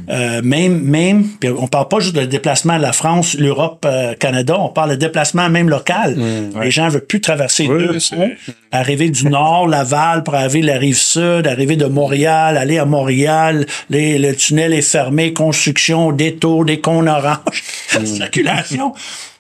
[0.09, 4.15] Euh, même, même, puis on parle pas juste de déplacement de la France, l'Europe, euh,
[4.15, 6.17] Canada, on parle de déplacement même local.
[6.63, 8.31] Les gens veulent plus traverser Oui, deux ponts,
[8.71, 12.85] arriver du nord, Laval, pour arriver de la rive sud, arriver de Montréal, aller à
[12.85, 17.65] Montréal, les- le tunnel est fermé, construction, détour, des cônes oranges,
[18.05, 18.93] circulation.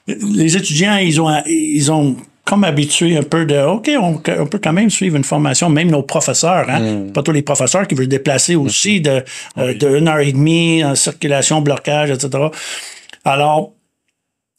[0.07, 2.16] Les étudiants, ils ont, ils ont
[2.49, 5.90] comme habitué un peu de OK, on, on peut quand même suivre une formation, même
[5.90, 7.09] nos professeurs, hein.
[7.12, 9.22] Pas tous les professeurs qui veulent se déplacer aussi de,
[9.59, 12.44] euh, de une heure et demie en circulation, blocage, etc.
[13.26, 13.74] Alors,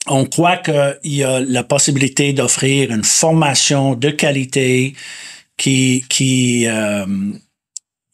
[0.05, 4.93] on croit qu'il y a la possibilité d'offrir une formation de qualité
[5.57, 7.07] qui, qui, euh,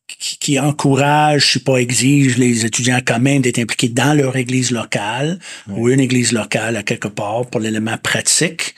[0.07, 4.37] qui, qui encourage, je sais pas, exige les étudiants quand même d'être impliqués dans leur
[4.37, 8.73] église locale ou une église locale à quelque part pour l'élément pratique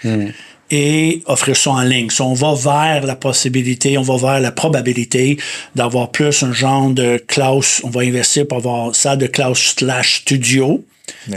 [0.69, 2.09] et offrir ça en ligne.
[2.09, 5.37] So, on va vers la possibilité, on va vers la probabilité
[5.75, 10.21] d'avoir plus un genre de classe, on va investir pour avoir ça de classe slash
[10.21, 10.83] studio,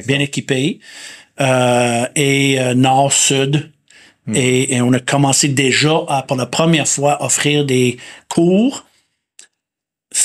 [0.07, 0.81] bien équipé,
[1.41, 3.71] euh, et euh, nord-sud.
[4.33, 7.97] Et, et on a commencé déjà à, pour la première fois, offrir des
[8.29, 8.85] cours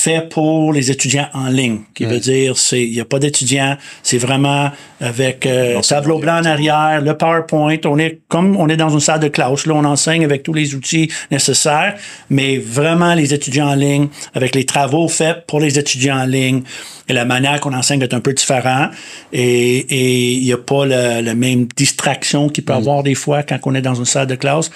[0.06, 3.76] faits pour les étudiants en ligne, qui veut dire c'est il n'y a pas d'étudiants,
[4.04, 4.70] c'est vraiment
[5.02, 9.00] avec euh, tableau blanc en arrière, le PowerPoint, on est comme on est dans une
[9.00, 11.96] salle de classe, là on enseigne avec tous les outils nécessaires,
[12.30, 16.62] mais vraiment les étudiants en ligne avec les travaux faits pour les étudiants en ligne
[17.08, 18.90] et la manière qu'on enseigne est un peu différent
[19.34, 23.42] et et il n'y a pas la même distraction qu'il peut y avoir des fois
[23.42, 24.70] quand on est dans une salle de classe.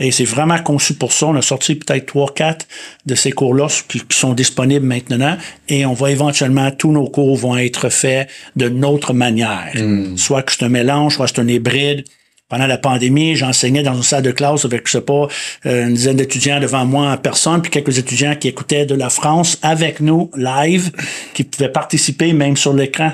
[0.00, 1.26] Et c'est vraiment conçu pour ça.
[1.26, 2.66] On a sorti peut-être trois, quatre
[3.06, 5.36] de ces cours-là qui, qui sont disponibles maintenant.
[5.68, 9.72] Et on va éventuellement, tous nos cours vont être faits de notre manière.
[10.16, 12.04] Soit que c'est un mélange, soit que c'est un hybride.
[12.48, 15.28] pendant la pandémie, j'enseignais dans une salle de classe avec, je sais pas,
[15.66, 19.10] euh, une dizaine d'étudiants devant moi en personne, puis quelques étudiants qui écoutaient de la
[19.10, 20.90] France avec nous, live,
[21.34, 23.12] qui pouvaient participer même sur l'écran.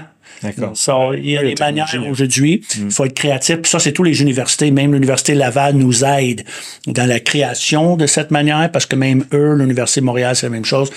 [1.17, 2.63] Il y a des manières aujourd'hui.
[2.77, 3.57] Il faut être créatif.
[3.63, 4.71] Puis ça, c'est tous les universités.
[4.71, 6.45] Même l'Université Laval nous aide
[6.87, 10.65] dans la création de cette manière parce que même eux, l'Université Montréal, c'est la même
[10.65, 10.91] chose.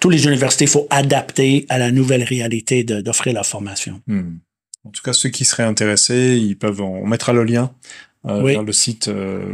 [0.00, 4.00] Toutes les universités, il faut adapter à la nouvelle réalité d'offrir la formation.
[4.06, 4.36] Hmm.
[4.84, 7.70] En tout cas, ceux qui seraient intéressés, ils peuvent, on mettra le lien
[8.26, 8.52] euh, Oui.
[8.52, 9.44] vers le site euh,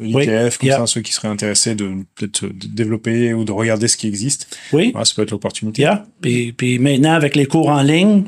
[0.00, 0.26] Oui.
[0.26, 0.78] l'ITF, comme Yeah.
[0.78, 4.56] ça, ceux qui seraient intéressés de peut-être développer ou de regarder ce qui existe.
[4.72, 4.90] Oui.
[4.92, 5.82] Voilà, ça peut être l'opportunité.
[5.82, 6.06] Yeah.
[6.22, 8.24] Puis, puis maintenant, avec les cours en ligne,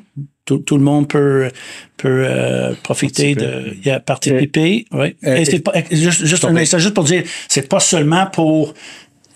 [0.50, 1.48] tout, tout le monde peut,
[1.96, 4.84] peut euh, profiter de yeah, participer.
[4.92, 5.14] Oui.
[5.24, 8.74] Euh, Et c'est juste, juste, juste pour dire, c'est pas seulement pour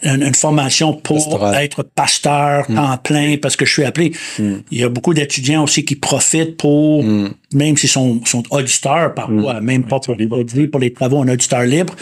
[0.04, 1.64] une, une formation pour Pastoral.
[1.64, 4.12] être pasteur temps plein parce que je suis appelé.
[4.38, 7.04] Il y a beaucoup d'étudiants aussi qui profitent pour,
[7.52, 11.62] même s'ils sont, sont auditeurs parfois, même pas pour, pour pour les travaux en auditeur
[11.62, 11.94] libre,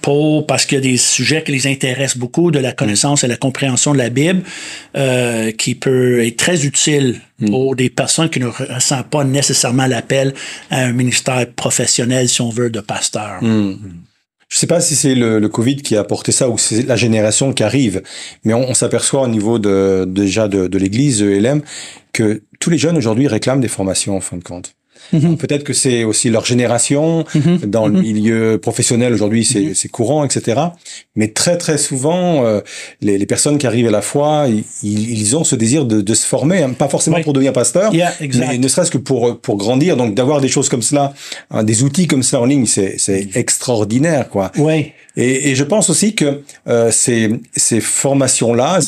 [0.00, 3.28] pour parce qu'il y a des sujets qui les intéressent beaucoup, de la connaissance et
[3.28, 4.42] la compréhension de la Bible,
[4.96, 10.34] euh, qui peut être très utile pour des personnes qui ne ressentent pas nécessairement l'appel
[10.70, 13.40] à un ministère professionnel, si on veut, de pasteur.
[14.54, 17.52] Je sais pas si c'est le, Covid qui a apporté ça ou c'est la génération
[17.52, 18.04] qui arrive,
[18.44, 21.60] mais on, s'aperçoit au niveau de déjà de, de l'Église de LM
[22.12, 24.76] que tous les jeunes aujourd'hui réclament des formations en fin de compte.
[25.12, 27.24] Peut-être que c'est aussi leur génération
[27.66, 30.60] dans le milieu professionnel aujourd'hui, c'est c'est courant, etc.
[31.16, 32.60] Mais très très souvent, euh,
[33.00, 36.14] les, les personnes qui arrivent à la foi, ils, ils ont ce désir de, de
[36.14, 37.22] se former, hein, pas forcément Oui.
[37.22, 39.96] pour devenir pasteur, Yeah, mais ne serait-ce que pour pour grandir.
[39.96, 41.12] Donc d'avoir des choses comme cela,
[41.50, 44.50] hein, des outils comme ça en ligne, c'est c'est extraordinaire, quoi.
[44.58, 44.92] Oui.
[45.16, 48.80] Et, et je pense aussi que euh, ces, ces formations-là,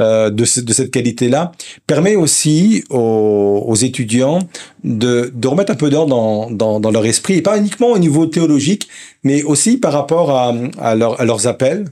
[0.00, 1.52] euh, de, ce- de cette qualité-là,
[1.86, 4.40] permet aussi aux, aux étudiants
[4.84, 7.98] de, de remettre un peu d'ordre dans, dans, dans leur esprit, et pas uniquement au
[7.98, 8.88] niveau théologique,
[9.24, 11.86] mais aussi par rapport à, à, leur- à leurs appels.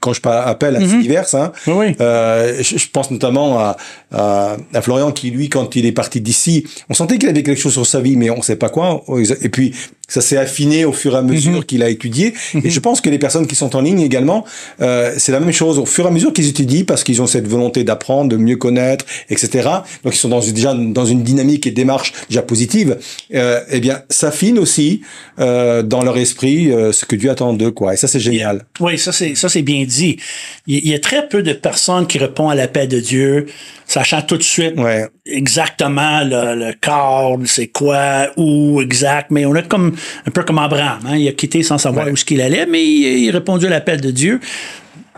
[0.00, 1.96] Quand je parle appel, assez divers, hein, Oui, oui.
[2.00, 3.76] euh, je, je pense notamment à,
[4.10, 7.60] à, à Florian qui, lui, quand il est parti d'ici, on sentait qu'il avait quelque
[7.60, 9.04] chose sur sa vie, mais on ne sait pas quoi.
[9.40, 9.72] Et puis,
[10.12, 12.34] ça s'est affiné au fur et à mesure qu'il a étudié.
[12.62, 14.44] Et je pense que les personnes qui sont en ligne également,
[14.80, 15.78] euh, c'est la même chose.
[15.78, 18.56] Au fur et à mesure qu'ils étudient, parce qu'ils ont cette volonté d'apprendre, de mieux
[18.56, 19.68] connaître, etc.
[20.04, 22.98] Donc, ils sont dans, une- déjà dans une dynamique et démarche déjà positive.
[23.34, 25.00] Euh, eh bien, s'affine aussi
[25.38, 27.94] euh, dans leur esprit euh, ce que Dieu attend d'eux, quoi.
[27.94, 28.64] Et ça, c'est génial.
[28.80, 30.18] Oui, ça c'est ça c'est bien dit.
[30.66, 33.46] Il, il y a très peu de personnes qui répondent à l'appel de Dieu,
[33.86, 35.06] sachant tout de suite Ouais.
[35.26, 39.30] exactement le, le corps, c'est quoi, où exact.
[39.30, 39.94] Mais on a comme
[40.26, 42.84] un peu comme Abraham, hein, il a quitté sans savoir où ce qu'il allait, mais
[42.84, 44.40] il, il a répondu à l'appel de Dieu.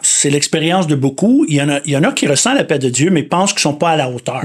[0.02, 1.46] C'est l'expérience de beaucoup.
[1.48, 3.52] Il y en a, il y en a qui ressentent l'appel de Dieu, mais pensent
[3.52, 4.42] qu'ils sont pas à la hauteur.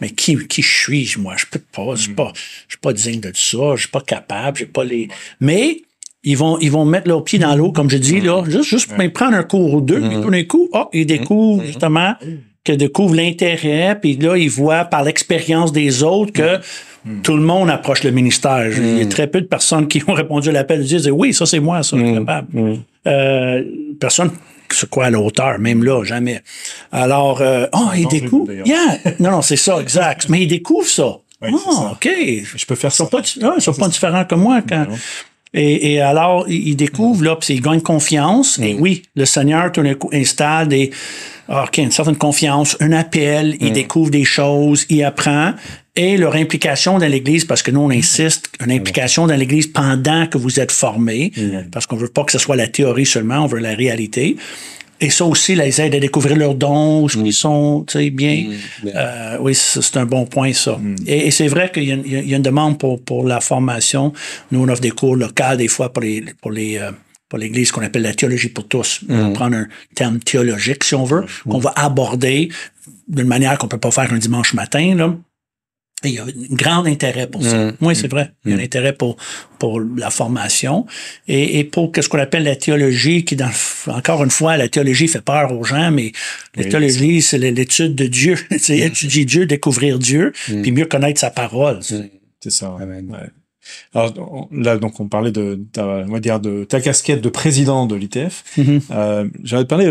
[0.00, 1.34] Mais qui, qui suis-je, moi?
[1.36, 4.00] Je peux pas, je suis pas, je suis pas digne de ça, je suis pas
[4.00, 5.08] capable, j'ai pas les.
[5.40, 5.82] Mais
[6.24, 8.92] ils vont, ils vont mettre leurs pieds dans l'eau, comme je dis, là, juste, juste
[8.92, 12.14] pour prendre un cours ou deux, puis tout d'un coup, oh, ils découvrent justement
[12.64, 16.58] qu'ils découvrent l'intérêt, puis là, ils voient par l'expérience des autres que
[17.22, 18.66] tout le monde approche le ministère.
[18.76, 21.32] Il y a très peu de personnes qui ont répondu à l'appel et disent oui,
[21.34, 22.48] ça c'est moi, ça, je suis capable.
[23.06, 23.62] Euh,
[24.00, 24.30] personne
[24.70, 26.42] se croit à la hauteur, même là, jamais.
[26.92, 28.46] Alors, euh, oh, ils découvrent.
[28.48, 28.66] d'ailleurs.
[28.66, 28.98] Yeah.
[29.20, 30.28] Non, non, c'est ça, exact.
[30.28, 31.16] Mais ils découvrent ça.
[31.40, 31.90] Oui, c'est Ah, ça.
[31.92, 32.08] OK.
[32.56, 33.10] Je peux faire Ils sont ça.
[33.10, 34.86] pas, di- ouais, ils sont pas différents que moi quand.
[35.54, 38.58] Et, et alors, ils ils découvrent, là, puis ils gagnent confiance.
[38.58, 40.90] Et oui, le Seigneur, tout d'un coup, installe des,
[41.48, 45.56] ah, OK, une certaine confiance, un appel, ils découvrent des choses, ils apprennent.
[45.96, 50.26] Et leur implication dans l'Église, parce que nous, on insiste, une implication dans l'Église pendant
[50.26, 51.32] que vous êtes formés,
[51.72, 54.36] parce qu'on veut pas que ce soit la théorie seulement, on veut la réalité.
[55.00, 58.46] Et ça aussi les aide à découvrir leurs dons, où ils sont, tu sais, bien.
[58.94, 60.78] Euh, oui, c'est c'est un bon point, ça.
[61.06, 62.42] Et, et c'est vrai qu'il y, a une- il y a- il y a une
[62.42, 64.12] demande pour, pour la formation.
[64.50, 66.90] Nous, on offre des cours locaux, des fois, pour les, pour les, euh,
[67.28, 69.00] pour l'Église qu'on appelle la théologie pour tous.
[69.08, 72.48] On va prendre un terme théologique, si on veut, qu'on va aborder
[73.06, 75.14] d'une manière qu'on peut pas faire un dimanche matin, là.
[76.04, 77.72] Et il y a un grand intérêt pour ça.
[77.80, 78.30] Oui, c'est vrai.
[78.44, 79.16] Il y a un intérêt pour,
[79.58, 80.86] pour la formation
[81.26, 83.50] et, et pour ce qu'on appelle la théologie, qui, dans,
[83.88, 86.12] encore une fois, la théologie fait peur aux gens, mais
[86.54, 88.36] la Oui, théologie, c'est l'étude de Dieu.
[88.58, 91.80] c'est étudier Dieu, découvrir Dieu, puis mieux connaître sa parole.
[91.82, 92.76] C'est ça.
[92.80, 93.08] Amen.
[93.10, 93.28] Ouais.
[93.92, 97.28] Alors on- là, donc on parlait de ta, on va dire de ta casquette de
[97.28, 98.44] président de l'ITF.
[98.56, 98.80] Mhm.
[98.92, 99.90] Euh, J'avais parlé.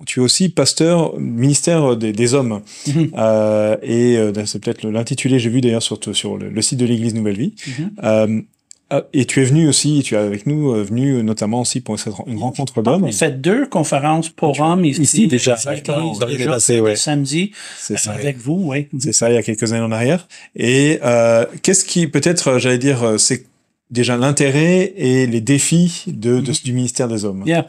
[0.00, 3.10] Euh, Tu es aussi pasteur ministère des, des hommes Mhm.
[3.18, 5.38] Euh, et euh, c'est peut-être l'intitulé.
[5.38, 7.54] J'ai vu d'ailleurs sur sur le, le site de l'Église Nouvelle Vie.
[7.66, 7.90] Mhm.
[8.04, 8.40] Euh,
[8.90, 11.96] ah, et tu es venu aussi, tu es avec nous euh, venu notamment aussi pour
[12.26, 13.04] une rencontre d'hommes.
[13.04, 15.54] On fait deux conférences pour hommes ici, Ici, déjà.
[15.54, 16.12] Exactement.
[16.26, 16.94] Déjà, passée, ouais.
[16.94, 18.12] Samedi, ça.
[18.12, 18.88] avec vous, oui.
[18.98, 20.28] C'est ça, il y a quelques années en arrière.
[20.54, 23.46] Et euh, qu'est-ce qui, peut-être, euh, j'allais dire, euh, c'est
[23.90, 27.42] déjà l'intérêt et les défis de, de- du ministère des Hommes?
[27.46, 27.66] Yeah.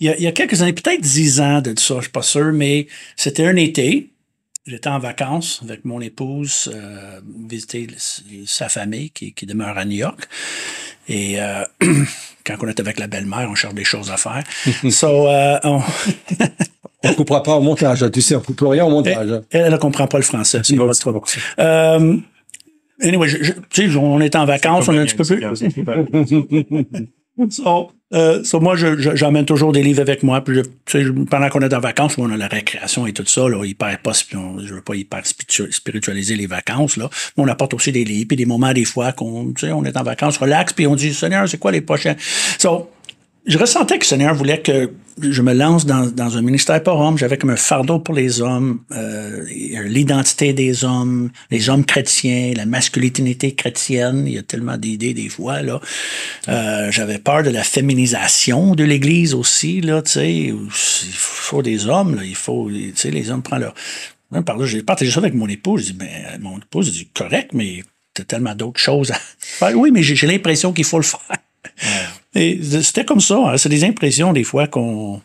[0.00, 2.10] Il, y a, il y a quelques années, peut-être dix ans de ça, je suis
[2.10, 2.86] pas sûr, mais
[3.16, 4.10] c'était un été.
[4.66, 9.84] J'étais en vacances avec mon épouse, euh, visiter le- sa famille qui, qui demeure à
[9.84, 10.28] New York.
[11.08, 11.64] Et euh,
[12.44, 14.42] quand on est avec la belle-mère, on cherche des choses à faire.
[14.90, 15.82] so, euh, on-
[17.04, 19.40] On coupera pas au montage, tu sais, on coupe rien au montage.
[19.50, 20.60] elle ne comprend pas le français.
[20.64, 21.22] c'est pas trop bon.
[21.60, 22.16] Euh,
[23.00, 26.96] anyway, je- je- tu sais, on est en vacances, on est un petit peu plus.
[27.50, 30.42] So, euh, so moi, je- je- j'emmène toujours des livres avec moi.
[30.42, 33.46] Puis je- pendant qu'on est en vacances, on a la récréation et tout ça.
[33.48, 36.96] Là, hyper pas, je veux pas hyper spiritu- spiritualiser les vacances.
[36.96, 37.10] Là.
[37.36, 40.02] Mais on apporte aussi des livres, puis des moments des fois qu'on, on est en
[40.02, 42.14] vacances, relax, puis on dit, Seigneur, c'est quoi les prochains?
[42.58, 42.88] So,
[43.46, 44.90] je ressentais que le Seigneur voulait que
[45.22, 47.16] je me lance dans, dans un ministère pour hommes.
[47.16, 49.44] J'avais comme un fardeau pour les hommes, euh,
[49.84, 54.24] l'identité des hommes, les hommes chrétiens, la masculinité chrétienne.
[54.26, 55.80] Il y a tellement d'idées des fois là.
[56.48, 60.02] Euh, J'avais peur de la féminisation de l'Église aussi là.
[60.02, 62.24] Tu sais, il faut des hommes là.
[62.24, 63.74] Il faut, tu sais, les hommes prennent leur.
[64.32, 65.86] Même par là, j'ai partagé ça avec mon épouse.
[65.86, 69.78] J'ai dit, mais mon épouse dit correct, mais t'as tellement d'autres choses à faire.
[69.78, 71.20] Oui, mais j'ai l'impression qu'il faut le faire.
[72.62, 73.36] C'était comme ça.
[73.38, 73.56] hein.
[73.56, 75.20] C'est des impressions des fois qu'on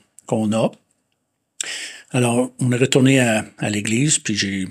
[0.53, 0.71] a.
[2.11, 4.67] Alors, on est retourné à, à l'église, puis j'ai,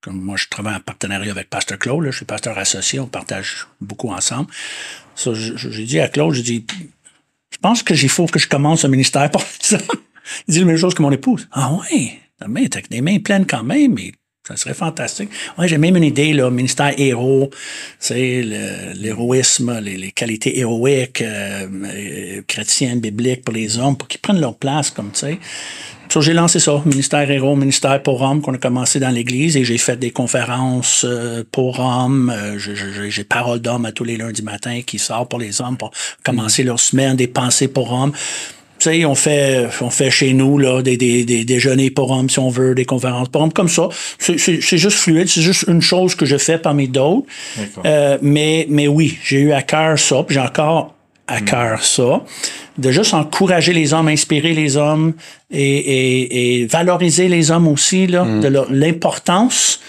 [0.00, 3.06] comme moi, je travaille en partenariat avec Pasteur Claude, là, je suis pasteur associé, on
[3.08, 4.50] partage beaucoup ensemble.
[5.16, 6.66] J'ai dit à Claude, j'ai dit,
[7.50, 9.78] je pense que il faut que je commence un ministère pour ça.
[10.48, 11.48] Il dit la même chose que mon épouse.
[11.52, 12.12] Ah oui,
[12.48, 14.12] mais t'as les mains pleines quand même, mais
[14.46, 15.30] ça serait fantastique.
[15.58, 17.50] Ouais, j'ai même une idée, là, ministère héros,
[18.10, 24.40] le- l'héroïsme, les, les qualités héroïques, euh, chrétiennes, bibliques pour les hommes, pour qu'ils prennent
[24.40, 25.38] leur place, comme tu sais.
[26.08, 29.64] So, j'ai lancé ça, ministère héros, ministère pour hommes, qu'on a commencé dans l'église et
[29.64, 32.30] j'ai fait des conférences euh, pour hommes.
[32.30, 35.90] Euh, j'ai parole d'homme à tous les lundis matins qui sort pour les hommes pour
[36.22, 38.12] commencer leur semaine, des pensées pour hommes.
[38.78, 42.28] Tu sais, on fait, on fait chez nous là, des, des, des déjeuners pour hommes,
[42.28, 43.88] si on veut, des conférences pour hommes, comme ça.
[44.18, 47.26] C'est- C'est c'est juste fluide, c'est juste une chose que je fais parmi d'autres.
[47.86, 50.94] Euh, mais, mais oui, j'ai eu à cœur ça, puis j'ai encore
[51.26, 52.22] à cœur ça,
[52.78, 55.14] de juste encourager les hommes, inspirer les hommes
[55.50, 59.80] et, et, et valoriser les hommes aussi, là, de leur- l'importance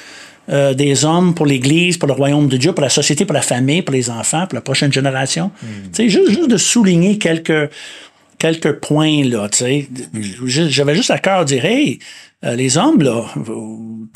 [0.50, 3.42] euh, des hommes pour l'Église, pour le royaume de Dieu, pour la société, pour la
[3.42, 5.52] famille, pour les enfants, pour la prochaine génération.
[5.60, 7.70] Tu sais, juste, juste de souligner quelques
[8.38, 9.88] quelques points là, tu sais.
[10.46, 12.00] J'avais juste à cœur dire, hey,
[12.56, 13.24] les hommes là,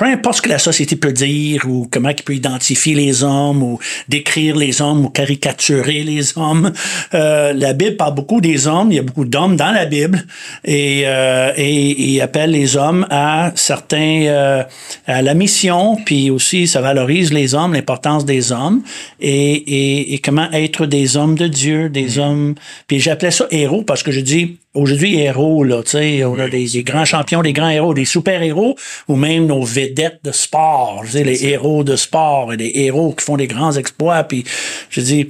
[0.01, 3.61] peu importe ce que la société peut dire ou comment il peut identifier les hommes
[3.61, 3.79] ou
[4.09, 6.73] décrire les hommes ou caricaturer les hommes,
[7.13, 8.91] euh, la Bible parle beaucoup des hommes.
[8.91, 10.25] Il y a beaucoup d'hommes dans la Bible
[10.63, 14.63] et euh, et, appelle les hommes à certains euh,
[15.05, 18.81] à la mission, puis aussi ça valorise les hommes, l'importance des hommes
[19.19, 22.55] et, et, et comment être des hommes de Dieu, des hommes.
[22.87, 26.47] Puis j'appelais ça héros parce que je dis aujourd'hui héros là, tu sais, on a
[26.47, 28.75] des, des grands champions, des grands héros, des super héros
[29.07, 33.13] ou même nos vedettes de sport, tu sais, les héros de sport et des héros
[33.13, 34.23] qui font des grands exploits.
[34.23, 34.43] Puis
[34.89, 35.29] je dis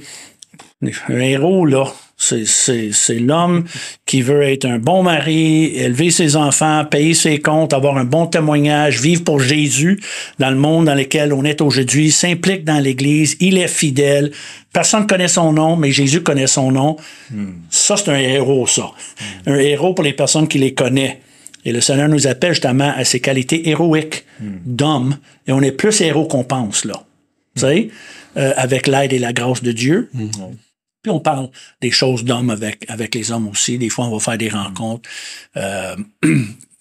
[1.08, 1.92] un héros, là,
[2.22, 3.64] c'est, l'homme
[4.06, 8.26] qui veut être un bon mari, élever ses enfants, payer ses comptes, avoir un bon
[8.26, 10.00] témoignage, vivre pour Jésus
[10.38, 14.30] dans le monde dans lequel on est aujourd'hui, s'implique dans l'Église, il est fidèle.
[14.72, 16.96] Personne ne connaît son nom, mais Jésus connaît son nom.
[17.70, 18.90] Ça, c'est un héros, ça.
[19.46, 21.16] Un héros pour les personnes qui les connaissent.
[21.64, 25.16] Et le Seigneur nous appelle justement à ces qualités héroïques d'homme.
[25.46, 27.04] Et on est plus héros qu'on pense, là.
[27.54, 27.88] Tu sais,
[28.38, 30.10] euh, avec l'aide et la grâce de Dieu.
[31.02, 31.50] Puis on parle
[31.80, 33.78] des choses d'hommes avec, avec les hommes aussi.
[33.78, 35.08] Des fois, on va faire des rencontres.
[35.56, 35.96] Euh,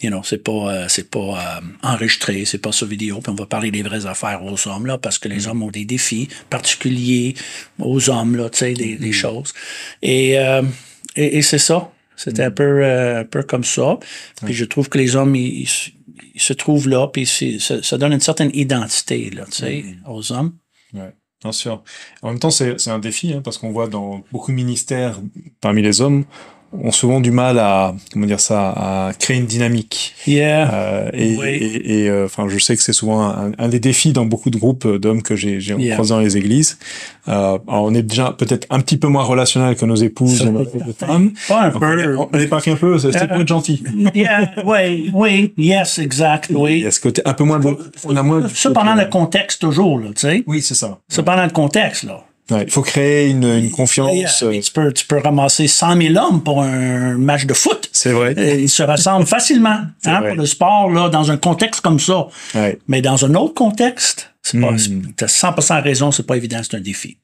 [0.02, 3.20] you know, c'est pas, euh, c'est pas euh, enregistré, c'est pas sur vidéo.
[3.22, 5.72] Puis on va parler des vraies affaires aux hommes, là, parce que les hommes ont
[5.72, 7.36] des défis particuliers
[7.80, 9.54] aux hommes, là, tu sais, des, des choses.
[10.02, 10.64] Et, euh,
[11.16, 11.92] et, et c'est ça.
[12.16, 13.98] C'était un peu, euh, un peu comme ça.
[14.46, 18.20] Puis je trouve que les hommes, ils, se trouvent là, puis ça, ça donne une
[18.20, 20.56] certaine identité, là, tu sais, aux hommes.
[20.94, 21.84] Ouais, bien sûr.
[22.22, 25.20] En même temps, c'est un défi, hein, parce qu'on voit dans beaucoup de ministères,
[25.60, 26.26] parmi les hommes,
[26.74, 30.16] ont souvent du mal à, comment dire ça, à créer une dynamique.
[30.26, 30.74] Yeah.
[30.74, 31.48] Euh, et, Oui.
[31.48, 34.50] et, et, euh, enfin, je sais que c'est souvent un, un des défis dans beaucoup
[34.50, 35.96] de groupes d'hommes que j'ai j'ai Yeah.
[35.96, 36.78] croisés dans les églises.
[37.28, 40.66] Euh, alors, on est déjà peut-être un petit peu moins relationnel que nos épouses, nos
[40.98, 41.32] femmes.
[41.48, 42.18] Pas un Donc, peu.
[42.18, 43.84] on pas qu'un peu, c'est pour être gentil.
[44.16, 46.80] Yeah, oui, oui, yes, exact, Il oui.
[46.82, 47.60] y a ce côté un peu moins,
[48.06, 48.48] on a moins.
[48.54, 50.44] Ça pendant le contexte toujours, là, tu sais.
[50.48, 51.00] Oui, c'est ça.
[51.10, 52.24] Ça pendant le contexte, là.
[52.52, 54.44] Ouais, il faut créer une, une confiance.
[54.44, 57.90] Euh, puis tu, peux, tu peux ramasser 100 000 hommes pour un match de foot.
[57.94, 58.36] C'est vrai.
[58.38, 62.28] Euh, Ils se rassemblent facilement hein, pour le sport, là, dans un contexte comme ça.
[62.54, 62.78] Ouais.
[62.88, 65.02] Mais dans un autre contexte, c'est pas, Hmm.
[65.18, 67.18] tu as 100% raison, c'est pas évident, c'est un défi.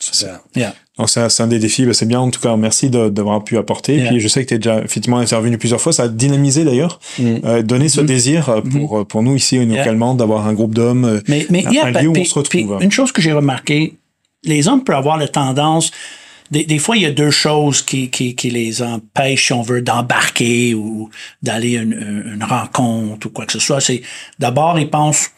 [0.00, 0.40] Super.
[0.54, 0.74] Yeah.
[0.98, 3.08] Donc c'est un, c'est un des défis, Ben, c'est bien en tout cas, merci de-
[3.10, 3.96] d'avoir pu apporter.
[3.96, 4.08] Yeah.
[4.08, 7.00] Puis je sais que tu es déjà effectivement intervenu plusieurs fois, ça a dynamisé d'ailleurs,
[7.18, 7.34] Mm.
[7.44, 8.06] euh, donné ce Mhm.
[8.06, 11.04] désir euh, pour, euh, pour nous ici localement d'avoir un groupe d'hommes.
[11.04, 12.78] euh, Mais, mais un, yeah, un lieu où puis- on se retrouve.
[12.80, 13.94] une chose que j'ai remarqué,
[14.44, 15.90] les hommes peuvent avoir la tendance,
[16.50, 19.62] des, des fois, il y a deux choses qui, qui, qui les empêchent, si on
[19.62, 21.10] veut, d'embarquer ou
[21.42, 23.80] d'aller à une, une rencontre ou quoi que ce soit.
[23.80, 24.00] C'est
[24.38, 25.30] d'abord, ils pensent,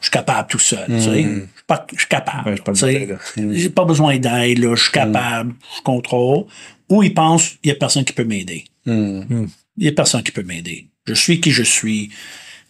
[0.00, 0.84] je suis capable tout seul.
[0.86, 1.26] tu sais.
[1.68, 2.48] Je suis pas- je suis capable.
[2.50, 2.86] Ouais, j'ai pas tu sais.
[3.06, 3.52] besoin d'aide.
[3.58, 6.44] J'ai pas besoin d'aide, là, je suis capable, je contrôle.
[6.90, 8.64] Ou ils pensent, il y a personne qui peut m'aider.
[8.86, 9.46] Mm.
[9.78, 10.86] Il y a personne qui peut m'aider.
[11.06, 12.10] Je suis qui je suis.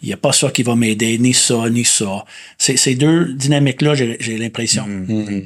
[0.03, 2.25] Il n'y a pas ça qui va m'aider, ni ça, ni ça.
[2.59, 4.87] C'est- Ces deux dynamiques-là, j'ai j'ai l'impression.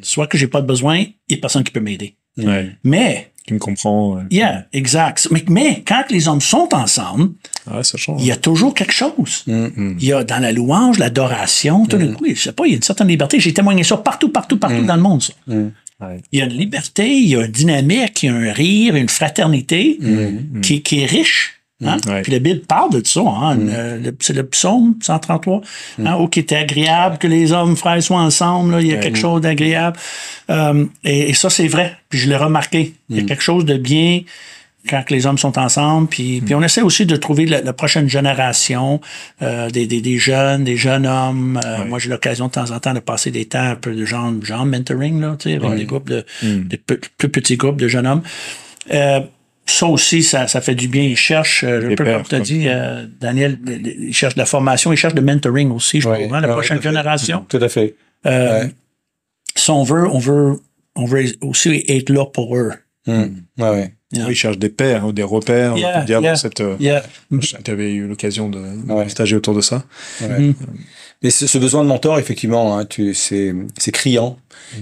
[0.03, 2.15] Soit que j'ai pas de besoin, il n'y a personne qui peut m'aider.
[2.37, 3.59] Ouais, Mais, me
[4.17, 4.23] ouais.
[4.31, 5.29] yeah, exact.
[5.31, 7.31] Mais, mais quand les hommes sont ensemble,
[7.71, 8.21] Ah, ça change.
[8.23, 9.45] il y a toujours quelque chose.
[9.47, 9.97] Mm.
[9.99, 12.73] Il y a dans la louange, l'adoration, tout d'un coup, je sais pas, il y
[12.75, 13.41] a une certaine liberté.
[13.41, 15.23] J'ai témoigné ça partout, partout, partout dans le monde.
[15.23, 15.33] ça.
[16.01, 16.21] Ouais.
[16.31, 18.95] Il y a une liberté, il y a une dynamique, il y a un rire,
[18.95, 19.99] une fraternité
[20.63, 21.58] qui, qui est riche.
[21.85, 21.97] Hein?
[22.09, 22.23] Ouais.
[22.23, 23.21] Puis la Bible parle de ça.
[23.21, 23.57] Hein?
[23.69, 25.61] Euh, le- C'est le psaume 133.
[26.05, 26.17] Hein?
[26.19, 28.73] Oh, qui était agréable que les hommes frères soient ensemble.
[28.73, 28.81] là.
[28.81, 29.97] Il y a quelque chose d'agréable.
[30.51, 31.97] Euh, et, et ça, c'est vrai.
[32.09, 32.95] Puis je l'ai remarqué.
[33.11, 34.23] Il y a quelque chose de bien
[34.89, 36.09] quand les hommes sont ensemble.
[36.09, 39.01] Puis, puis on essaie aussi de trouver la, la prochaine génération,
[39.43, 41.61] euh, des, des, des jeunes, des jeunes hommes.
[41.65, 44.05] Euh, Moi, j'ai l'occasion de temps en temps de passer des temps un peu de
[44.05, 46.25] genre, genre mentoring, là, tu sais, avec des groupes de,
[47.19, 48.23] plus petits groupes de jeunes hommes.
[48.93, 49.21] Euh,
[49.71, 51.03] ça aussi, ça, ça fait du bien.
[51.03, 54.15] Ils cherchent, euh, un Des peu pairs, comme tu as comme dit, euh, Daniel, ils
[54.15, 56.29] cherchent de la formation, ils cherchent de mentoring aussi, je Ouais.
[56.33, 56.89] hein, la Ouais, prochaine tout à fait.
[56.97, 57.47] génération.
[57.49, 57.95] Tout à fait.
[58.27, 58.71] Euh, Ouais.
[59.55, 60.61] Si on veut, on veut,
[60.97, 62.73] on veut aussi être là pour eux.
[63.07, 63.13] Mm.
[63.59, 63.95] Ouais, ouais.
[64.15, 65.77] Oui, ils cherchent des pères ou des repères.
[65.77, 66.31] Yeah, dire, yeah.
[66.31, 67.03] dans cette, euh, Yeah.
[67.65, 69.85] Tu avais eu l'occasion de partager autour de ça.
[70.23, 70.39] Ouais.
[70.41, 70.55] Mm.
[71.23, 74.39] Mais ce, ce besoin de mentor, effectivement, hein, tu- c'est c'est criant,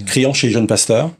[0.06, 1.10] criant chez les jeunes pasteurs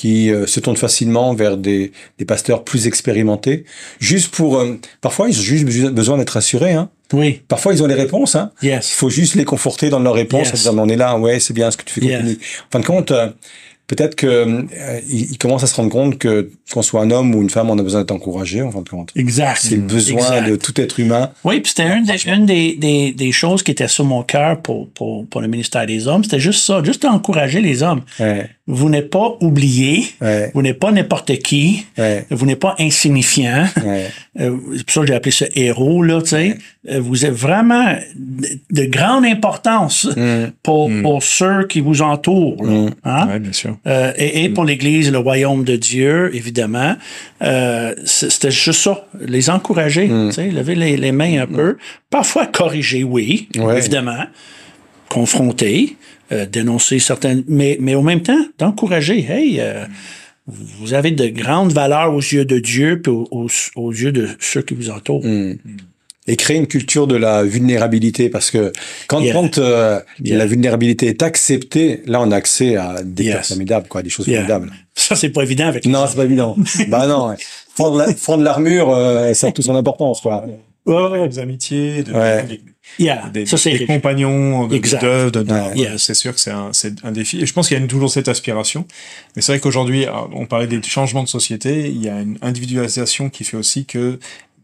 [0.00, 3.64] qui euh, se tournent facilement vers des, des pasteurs plus expérimentés,
[3.98, 4.56] juste pour...
[4.58, 6.72] euh, parfois, ils ont juste besoin- d'être rassurés.
[6.72, 6.88] Hein.
[7.12, 7.42] Oui.
[7.48, 8.34] Parfois, ils ont les réponses.
[8.34, 8.50] Hein.
[8.62, 8.92] Il Yes.
[8.92, 10.66] faut juste les conforter dans leurs réponses Yes.
[10.66, 12.38] en disant, on est là, ouais, c'est bien ce que tu fais, continue.
[12.68, 13.28] En fin de compte, euh,
[13.88, 17.34] peut-être que euh, ils, ils commencent à se rendre compte que qu'on soit un homme
[17.34, 19.10] ou une femme, on a besoin d'être encouragé, en fin de compte.
[19.16, 19.58] Exact.
[19.60, 20.48] C'est le besoin Exact.
[20.50, 21.30] de tout être humain.
[21.42, 24.62] Oui, puis c'était une, des, une des, des, des choses qui était sur mon cœur
[24.62, 26.22] pour, pour, pour le ministère des Hommes.
[26.22, 28.02] C'était juste ça, juste encourager les hommes.
[28.20, 32.74] Ouais, Vous n'êtes pas oubliés, ouais, vous n'êtes pas n'importe qui, ouais, vous n'êtes pas
[32.78, 33.66] insignifiant.
[33.84, 34.06] ouais.
[34.38, 36.56] Euh, c'est pour ça que j'ai appelé ça héros, là, tu sais.
[36.88, 40.52] Euh, Vous êtes vraiment de, de grande importance Mm.
[40.62, 42.62] pour, pour ceux qui vous entourent.
[42.64, 42.90] Mm.
[43.04, 43.28] Hein?
[43.28, 43.76] Ouais, bien sûr.
[43.86, 46.96] Euh, et, et pour l'Église et le royaume de Dieu, évidemment.
[47.42, 51.76] Euh, C'était juste ça, les encourager, tu sais, lever les, les mains un peu.
[52.08, 53.78] Parfois corriger, oui, Ouais.
[53.78, 54.24] évidemment.
[55.08, 55.96] Confronter,
[56.32, 57.44] euh, dénoncer certaines...
[57.48, 59.24] Mais, mais au même temps, d'encourager.
[59.28, 59.84] Hey, euh,
[60.46, 64.28] vous avez de grandes valeurs aux yeux de Dieu puis aux, aux- aux yeux de
[64.40, 65.24] ceux qui vous entourent.
[65.24, 65.54] Mm.
[66.26, 68.72] Et créer une culture de la vulnérabilité parce que
[69.08, 69.32] quand, Yeah.
[69.32, 70.36] quand euh, Yeah.
[70.38, 73.34] la vulnérabilité est acceptée, là on a accès à des Yes.
[73.36, 74.46] cas formidables, quoi, des choses Yeah.
[74.46, 74.72] formidables.
[74.94, 76.56] Ça, c'est pas évident avec Non, c'est pas évident.
[76.88, 77.34] bah non,
[77.74, 80.44] fendre la- fendre l'armure, euh, ça a toute son importance, quoi.
[80.86, 81.28] Ouais, ouais.
[81.28, 82.44] Des amitiés, de- Ouais.
[82.98, 85.00] Yeah, des, ça, des compagnons de- Exact.
[85.02, 85.30] d'œuvre.
[85.30, 85.94] De, de- Ouais.
[85.98, 87.40] C'est sûr que c'est un, c'est un défi.
[87.40, 88.84] Et je pense qu'il y a toujours cette aspiration.
[89.36, 91.88] Mais c'est vrai qu'aujourd'hui, alors, on parlait des changements de société.
[91.88, 94.18] Il y a une individualisation qui fait aussi que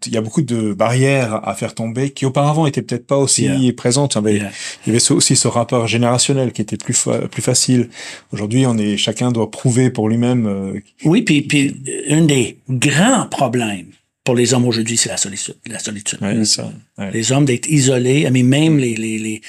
[0.06, 3.44] il y a beaucoup de barrières à faire tomber qui auparavant étaient peut-être pas aussi
[3.44, 3.72] Yeah.
[3.74, 4.12] présentes.
[4.14, 4.50] Il y avait, Yeah.
[4.84, 7.88] il y avait ce- aussi ce rapport générationnel qui était plus fa- plus facile.
[8.30, 10.46] Aujourd'hui, on est chacun doit prouver pour lui-même.
[10.46, 11.76] euh, Oui, puis, puis
[12.10, 13.86] un des grands problèmes
[14.26, 15.54] pour les hommes aujourd'hui, c'est la solitude.
[15.66, 16.18] La solitude.
[16.20, 16.70] ouais, ça.
[16.98, 17.10] ouais.
[17.12, 19.40] Les hommes d'être isolés, mais même les, les, les,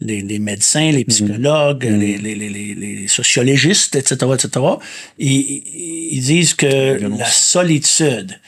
[0.00, 4.66] les, les médecins, les psychologues, les, les, les, les, sociologistes, etc., etc.,
[5.18, 8.38] ils, disent que la solitude,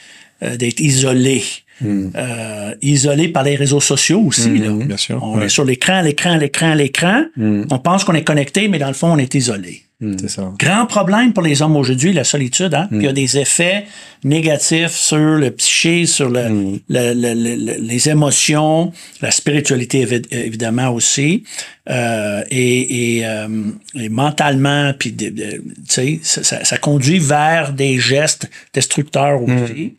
[0.43, 1.43] euh, d'être isolé,
[1.85, 4.69] euh, isolé par les réseaux sociaux aussi, là.
[4.71, 5.19] Bien sûr.
[5.23, 7.23] On ouais, est sur l'écran, l'écran, l'écran, l'écran.
[7.37, 9.83] On pense qu'on est connecté, mais dans le fond, on est isolé.
[10.17, 10.53] c'est ça.
[10.57, 12.73] Grand problème pour les hommes aujourd'hui, la solitude.
[12.73, 12.87] Hein?
[12.89, 13.85] Puis Il y a des effets
[14.23, 16.43] négatifs sur le psyché, sur le,
[16.89, 21.43] le- le- le- le- les émotions, la spiritualité évi- évidemment aussi,
[21.89, 23.47] euh, et, et, euh,
[23.95, 29.41] et mentalement, puis de- de- tu sais, ça, ça- ça conduit vers des gestes destructeurs
[29.43, 29.95] aussi.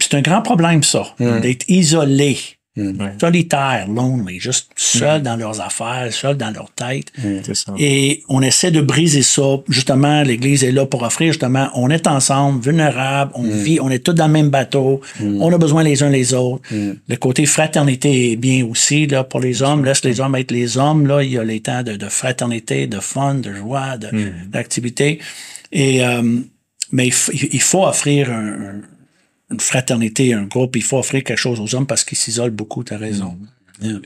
[0.00, 1.04] Puis c'est un grand problème ça,
[1.40, 2.36] d'être isolé.
[3.20, 7.08] solitaires, lonely, juste seuls dans leurs affaires, seuls dans leur tête.
[7.52, 7.74] Ça.
[7.78, 9.42] Et on essaie de briser ça.
[9.68, 13.98] Justement, l'Église est là pour offrir, justement, on est ensemble, vulnérables, on vit, on est
[13.98, 16.62] tous dans le même bateau, on a besoin les uns les autres.
[17.08, 19.84] Le côté fraternité est bien aussi, là, pour les hommes.
[19.84, 21.22] Laisse les hommes être les hommes, là.
[21.22, 24.08] Il y a les temps de, de fraternité, de fun, de joie, de-
[24.48, 25.18] d'activité.
[25.72, 26.22] Et, euh,
[26.92, 28.80] mais il, il faut offrir un- un-
[29.50, 32.84] une fraternité, un groupe, il faut offrir quelque chose aux hommes parce qu'ils s'isolent beaucoup,
[32.84, 33.36] tu as raison.
[33.82, 33.98] Yeah.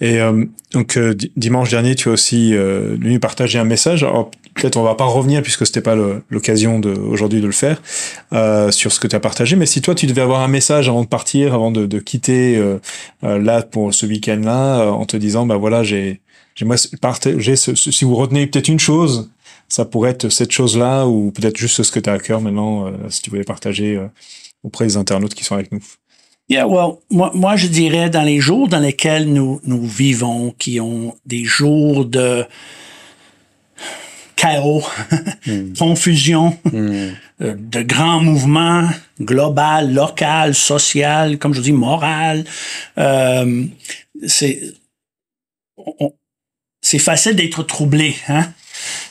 [0.00, 4.02] Et euh, donc euh, di- dimanche dernier, tu as aussi euh, lui partagé un message.
[4.02, 5.96] Alors peut-être on va pas revenir puisque c'était pas
[6.28, 7.80] l'occasion de aujourd'hui de le faire
[8.32, 9.54] euh, sur ce que tu as partagé.
[9.54, 12.56] Mais si toi tu devais avoir un message avant de partir, avant de, de quitter
[12.56, 12.78] euh,
[13.22, 16.20] là pour ce week-end-là, en te disant bah voilà j'ai
[16.56, 19.30] j'aimerais partager ce, ce- si vous retenez peut-être une chose,
[19.68, 22.86] ça pourrait être cette chose-là ou peut-être juste ce que tu as à cœur maintenant,
[22.88, 24.06] euh, si tu voulais partager euh,
[24.62, 25.82] auprès des internautes qui sont avec nous.
[26.48, 30.80] Yeah, well, moi, moi, je dirais dans les jours dans lesquels nous, nous vivons, qui
[30.80, 32.44] ont des jours de
[34.36, 34.82] chaos,
[35.78, 38.88] confusion, euh, de grands mouvements
[39.20, 42.44] global, local, social, comme je dis, moral.
[42.98, 43.64] Euh,
[44.26, 44.74] c'est
[46.98, 48.52] facile d'être troublé, hein?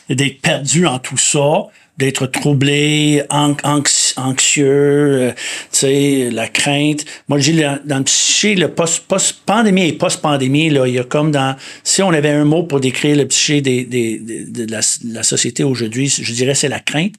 [0.09, 1.67] d'être perdu en tout ça,
[2.01, 5.31] d'être troublé, an- anx- anxieux, euh,
[5.71, 7.05] tu sais, la crainte.
[7.29, 11.03] Moi, je dis, dans, le psyché, le post, post-pandémie et post-pandémie, là, il y a
[11.03, 11.55] comme dans...
[11.83, 15.13] Si on avait un mot pour décrire le psyché des, des, des- de, la, de
[15.13, 17.13] la société aujourd'hui, je dirais c'est la crainte.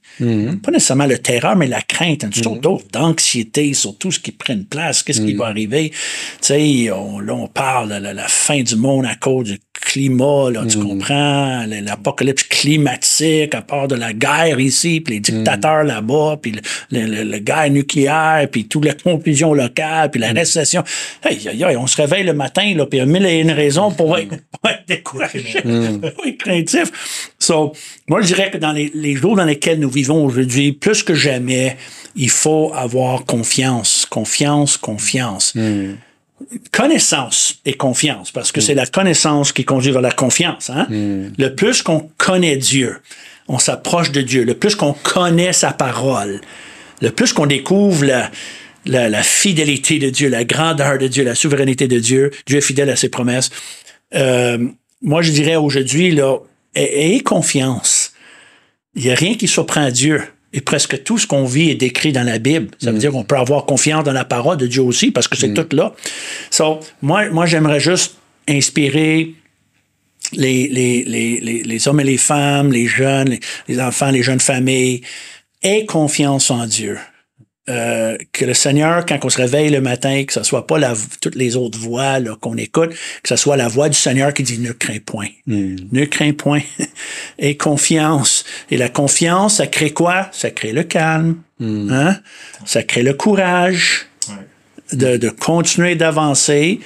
[0.62, 2.24] Pas nécessairement le terreur, mais la crainte.
[2.24, 5.90] Une sorte d'autre d'anxiété sur tout ce qui prenne place, qu'est-ce qui va arriver.
[5.90, 5.96] Tu
[6.40, 9.58] sais, on, là, on parle de la, la fin du monde à cause du
[9.92, 15.20] climat, là, tu comprends, l- l'apocalypse climatique, à part de la guerre ici, puis les
[15.20, 16.52] dictateurs là-bas, puis
[16.90, 20.82] le, le, le- guerre nucléaire, puis toute la confusion locale, puis la récession.
[21.24, 23.50] Hey, aïe, on se réveille le matin, là, puis il y a mille et une
[23.50, 25.60] raisons pour être, pour être découragé,
[26.16, 26.90] pour être craintif.
[27.38, 27.72] So,
[28.08, 31.14] moi, je dirais que dans les, les jours dans lesquels nous vivons aujourd'hui, plus que
[31.14, 31.76] jamais,
[32.16, 35.54] il faut avoir confiance, confiance, confiance
[36.70, 40.70] connaissance et confiance, parce que c'est la connaissance qui conduit vers la confiance.
[40.70, 40.86] Hein?
[40.90, 42.98] Le plus qu'on connaît Dieu,
[43.48, 46.40] on s'approche de Dieu, le plus qu'on connaît sa parole,
[47.00, 48.30] le plus qu'on découvre la,
[48.86, 52.62] la, la fidélité de Dieu, la grandeur de Dieu, la souveraineté de Dieu, Dieu est
[52.62, 53.50] fidèle à ses promesses.
[54.14, 54.58] Euh,
[55.02, 56.38] moi, je dirais aujourd'hui, là,
[56.74, 58.12] ayez confiance.
[58.94, 60.22] Il n'y a rien qui surprend Dieu.
[60.52, 62.68] Et presque tout ce qu'on vit est décrit dans la Bible.
[62.78, 65.36] Ça veut dire qu'on peut avoir confiance dans la parole de Dieu aussi, parce que
[65.36, 65.94] c'est tout là.
[66.50, 68.16] So, moi, moi j'aimerais juste
[68.48, 69.34] inspirer
[70.32, 74.40] les, les, les, les, hommes et les femmes, les jeunes, les, les enfants, les jeunes
[74.40, 75.02] familles.
[75.62, 76.98] Aie confiance en Dieu.
[77.68, 80.94] Euh, que le Seigneur, quand on se réveille le matin, que ce soit pas la,
[81.20, 82.90] toutes les autres voix là, qu'on écoute,
[83.22, 85.28] que ce soit la voix du Seigneur qui dit ne crains point.
[85.46, 86.62] Ne crains point.
[87.38, 88.44] Et confiance.
[88.72, 90.28] Et la confiance, ça crée quoi?
[90.32, 91.36] Ça crée le calme.
[91.60, 92.18] Hein?
[92.66, 94.06] Ça crée le courage
[94.92, 96.80] de, de continuer d'avancer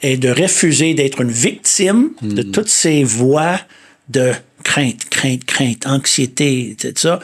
[0.00, 3.60] et de refuser d'être une victime de toutes ces voix
[4.08, 4.32] de
[4.64, 7.20] crainte, crainte, crainte, anxiété, tout ça.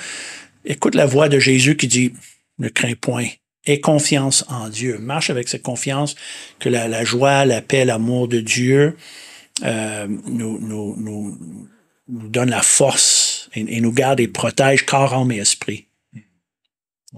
[0.66, 2.12] Écoute la voix de Jésus qui dit
[2.58, 3.26] ne crains point.
[3.66, 4.98] Aie confiance en Dieu.
[4.98, 6.14] Marche avec cette confiance
[6.58, 8.96] que la, joie, la paix, l'amour de Dieu
[9.64, 11.38] euh, nous, nous,
[12.06, 15.87] donne la force et, et nous garde et protège corps, âme et esprit.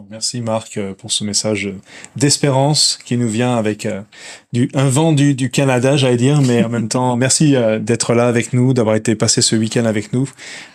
[0.09, 1.69] Merci Marc euh, pour ce message
[2.15, 4.03] d'espérance qui nous vient avec euh,
[4.53, 8.15] du, un vent du, du Canada, j'allais dire, mais en même temps, merci euh, d'être
[8.15, 10.31] là avec nous, d'avoir été passé ce week-end avec nous.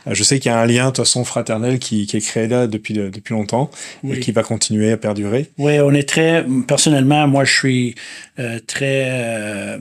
[0.05, 2.47] Je sais qu'il y a un lien, de toute façon, fraternel qui, qui est créé
[2.49, 3.71] là depuis, de- depuis longtemps
[4.03, 5.49] et qui va continuer à perdurer.
[5.57, 7.95] Oui, on est très, personnellement, moi, je suis
[8.37, 9.77] euh, très, euh,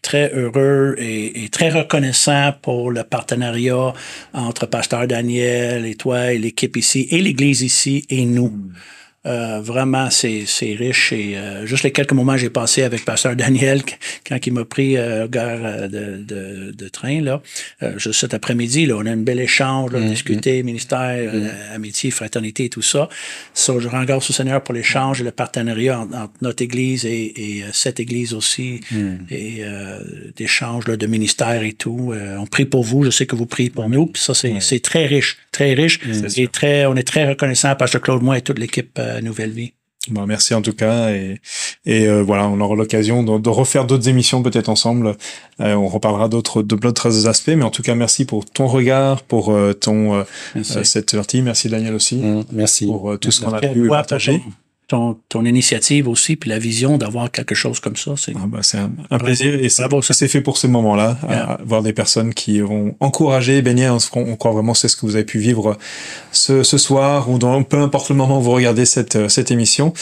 [0.00, 3.92] très heureux et, et très reconnaissant pour le partenariat
[4.32, 8.52] entre Pasteur Daniel et toi et l'équipe ici et l'Église ici et nous.
[9.28, 13.36] Euh, vraiment, c'est riche et euh, juste les quelques moments que j'ai passé avec Pasteur
[13.36, 13.94] Daniel qu-
[14.28, 17.42] quand il m'a pris euh, gare euh, de, de, de train là,
[17.98, 22.64] juste cet après-midi là, on a un bel échange, là, discuté ministère, euh, amitié, fraternité
[22.64, 23.08] et tout ça.
[23.54, 27.04] So, je rends grâce au Seigneur pour l'échange et le partenariat entre, entre notre Église
[27.04, 28.80] et, et, cette Église aussi
[29.30, 30.00] et euh,
[30.36, 32.14] d'échanges là, de ministère et tout.
[32.38, 34.80] On prie pour vous, je sais que vous priez pour nous, puis ça c'est c'est
[34.80, 36.00] très riche, très riche
[36.36, 39.72] et très, on est très reconnaissant à Pasteur Claude moi et toute l'équipe Nouvelle Vie.
[40.10, 41.38] Bon, merci en tout cas et,
[41.84, 45.16] et euh, voilà, on aura l'occasion de, de refaire d'autres émissions peut-être ensemble.
[45.60, 49.50] Euh, on reparlera d'autres d'autres aspects, mais en tout cas merci pour ton regard, pour
[49.52, 50.84] euh, ton Merci.
[50.84, 51.42] cette partie.
[51.42, 52.86] Merci Daniel aussi Mm, Merci.
[52.86, 54.40] pour euh, tout ce qu'on a pu partager.
[54.88, 58.14] Ton, ton initiative aussi, puis la vision d'avoir quelque chose comme ça.
[58.16, 61.58] C'est ah bah, un, un, plaisir et c'est fait pour ce moment-là, yeah.
[61.64, 63.90] voir des personnes qui vont encourager, baigner.
[63.90, 65.76] On, on croit vraiment c'est ce que vous avez pu vivre
[66.32, 69.92] ce, ce soir ou dans peu importe le moment où vous regardez cette, cette émission.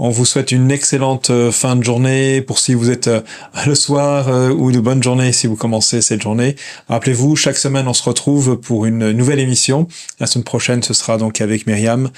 [0.00, 3.20] On vous souhaite une excellente euh, fin de journée pour si vous êtes euh,
[3.66, 6.54] le soir euh, ou de bonne journée si vous commencez cette journée.
[6.88, 9.88] Rappelez-vous, chaque semaine on se retrouve pour une nouvelle émission.
[10.20, 12.10] La semaine prochaine ce sera donc avec Myriam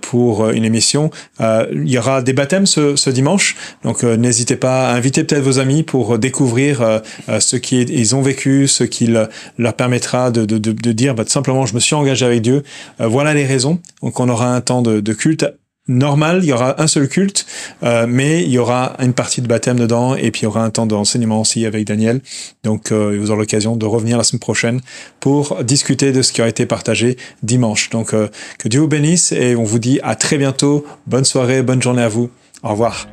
[0.00, 1.10] pour une émission.
[1.40, 5.82] Il y aura des baptêmes ce, dimanche, donc n'hésitez pas à inviter peut-être vos amis
[5.82, 7.02] pour découvrir
[7.38, 11.94] ce qu'ils ont vécu, ce qui leur permettra de, dire bah, simplement je me suis
[11.94, 12.62] engagé avec Dieu.
[12.98, 13.78] voilà les raisons.
[14.02, 15.46] Donc on aura un temps de culte
[15.90, 17.44] normal, il y aura un seul culte,
[17.82, 20.64] euh, mais il y aura une partie de baptême dedans et puis il y aura
[20.64, 22.20] un temps d'enseignement aussi avec Daniel.
[22.64, 24.80] Donc euh, vous aurez l'occasion de revenir la semaine prochaine
[25.18, 27.90] pour discuter de ce qui a été partagé dimanche.
[27.90, 28.28] Donc euh,
[28.58, 30.86] que Dieu vous bénisse et on vous dit à très bientôt.
[31.06, 32.30] Bonne soirée, bonne journée à vous.
[32.62, 33.06] Au revoir.